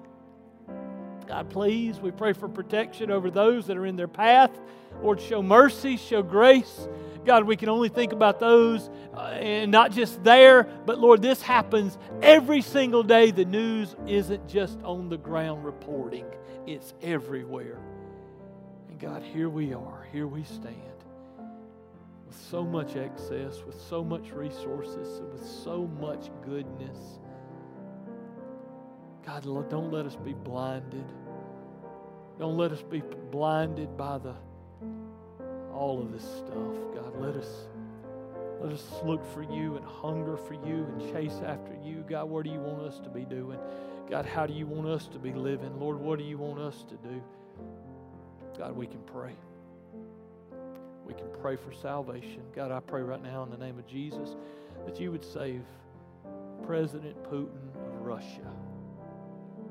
God, 1.27 1.48
please, 1.51 1.98
we 1.98 2.11
pray 2.11 2.35
for 2.35 2.48
protection 2.48 3.11
over 3.11 3.31
those 3.31 3.66
that 3.66 3.77
are 3.77 3.87
in 3.87 3.96
their 3.96 4.09
path. 4.09 4.51
Lord, 5.02 5.20
show 5.20 5.42
mercy, 5.42 5.96
show 5.96 6.22
grace. 6.22 6.88
God, 7.24 7.44
we 7.44 7.56
can 7.56 7.68
only 7.68 7.88
think 7.88 8.12
about 8.12 8.40
those 8.40 8.90
uh, 9.14 9.20
and 9.20 9.70
not 9.70 9.92
just 9.92 10.22
there, 10.24 10.64
but 10.86 10.98
Lord, 10.98 11.22
this 11.22 11.42
happens 11.42 11.98
every 12.20 12.62
single 12.62 13.02
day. 13.02 13.30
The 13.30 13.44
news 13.44 13.94
isn't 14.06 14.48
just 14.48 14.80
on 14.82 15.08
the 15.08 15.18
ground 15.18 15.64
reporting, 15.64 16.26
it's 16.66 16.94
everywhere. 17.02 17.78
And 18.88 18.98
God, 18.98 19.22
here 19.22 19.48
we 19.48 19.74
are, 19.74 20.06
here 20.12 20.26
we 20.26 20.44
stand 20.44 20.76
with 22.26 22.40
so 22.50 22.64
much 22.64 22.96
excess, 22.96 23.62
with 23.66 23.80
so 23.80 24.02
much 24.02 24.30
resources, 24.30 25.20
with 25.32 25.46
so 25.46 25.86
much 26.00 26.30
goodness. 26.44 26.98
God, 29.24 29.44
don't 29.44 29.92
let 29.92 30.06
us 30.06 30.16
be 30.16 30.32
blinded. 30.32 31.04
Don't 32.38 32.56
let 32.56 32.72
us 32.72 32.82
be 32.82 33.02
blinded 33.30 33.96
by 33.96 34.18
the 34.18 34.34
all 35.72 36.00
of 36.00 36.12
this 36.12 36.22
stuff. 36.22 36.76
God, 36.94 37.20
let 37.20 37.37
us 37.37 37.66
let 38.62 38.72
us 38.72 39.00
look 39.04 39.24
for 39.35 39.42
you 39.42 39.76
and 39.76 39.85
hunger 39.85 40.37
for 40.37 40.54
you 40.54 40.87
and 40.87 41.12
chase 41.12 41.40
after 41.44 41.76
you. 41.82 42.04
God, 42.08 42.30
what 42.30 42.44
do 42.44 42.50
you 42.50 42.61
want 42.61 42.82
us 42.82 43.00
to 43.00 43.08
be 43.08 43.24
doing? 43.24 43.58
God, 44.08 44.24
how 44.24 44.46
do 44.46 44.52
you 44.52 44.66
want 44.66 44.87
us 44.87 45.08
to 45.08 45.18
be 45.18 45.32
living? 45.32 45.80
Lord, 45.80 45.98
what 45.98 46.18
do 46.18 46.24
you 46.24 46.38
want 46.38 46.61
us 46.61 46.85
to 46.88 46.94
do? 47.08 47.20
God, 48.56 48.76
we 48.76 48.87
can 48.87 49.00
pray. 49.00 49.35
We 51.04 51.14
can 51.14 51.26
pray 51.40 51.56
for 51.56 51.72
salvation. 51.72 52.42
God, 52.54 52.70
I 52.70 52.78
pray 52.78 53.02
right 53.02 53.22
now 53.22 53.42
in 53.42 53.50
the 53.50 53.56
name 53.56 53.80
of 53.80 53.87
Jesus 53.88 54.37
that 54.87 55.00
you 55.00 55.11
would 55.11 55.24
save 55.24 55.62
President 56.64 57.20
Putin 57.24 57.74
of 57.74 58.02
Russia 58.02 58.52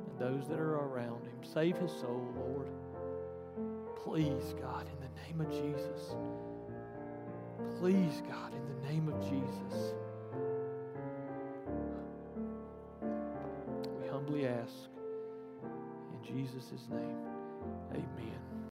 and 0.10 0.20
those 0.20 0.50
that 0.50 0.60
are 0.60 0.76
around 0.76 1.24
him. 1.24 1.44
Save 1.44 1.78
his 1.78 1.92
soul, 1.92 2.28
Lord. 2.36 2.68
Please, 4.04 4.56
God, 4.62 4.88
in 4.88 5.00
the 5.00 5.22
name 5.24 5.42
of 5.42 5.50
Jesus. 5.52 6.16
Please, 7.80 8.22
God, 8.28 8.54
in 8.54 8.66
the 8.68 8.88
name 8.90 9.08
of 9.08 9.22
Jesus. 9.22 9.94
We 14.02 14.08
humbly 14.10 14.48
ask 14.48 14.90
in 16.14 16.36
Jesus' 16.36 16.88
name. 16.90 17.18
Amen. 17.92 18.51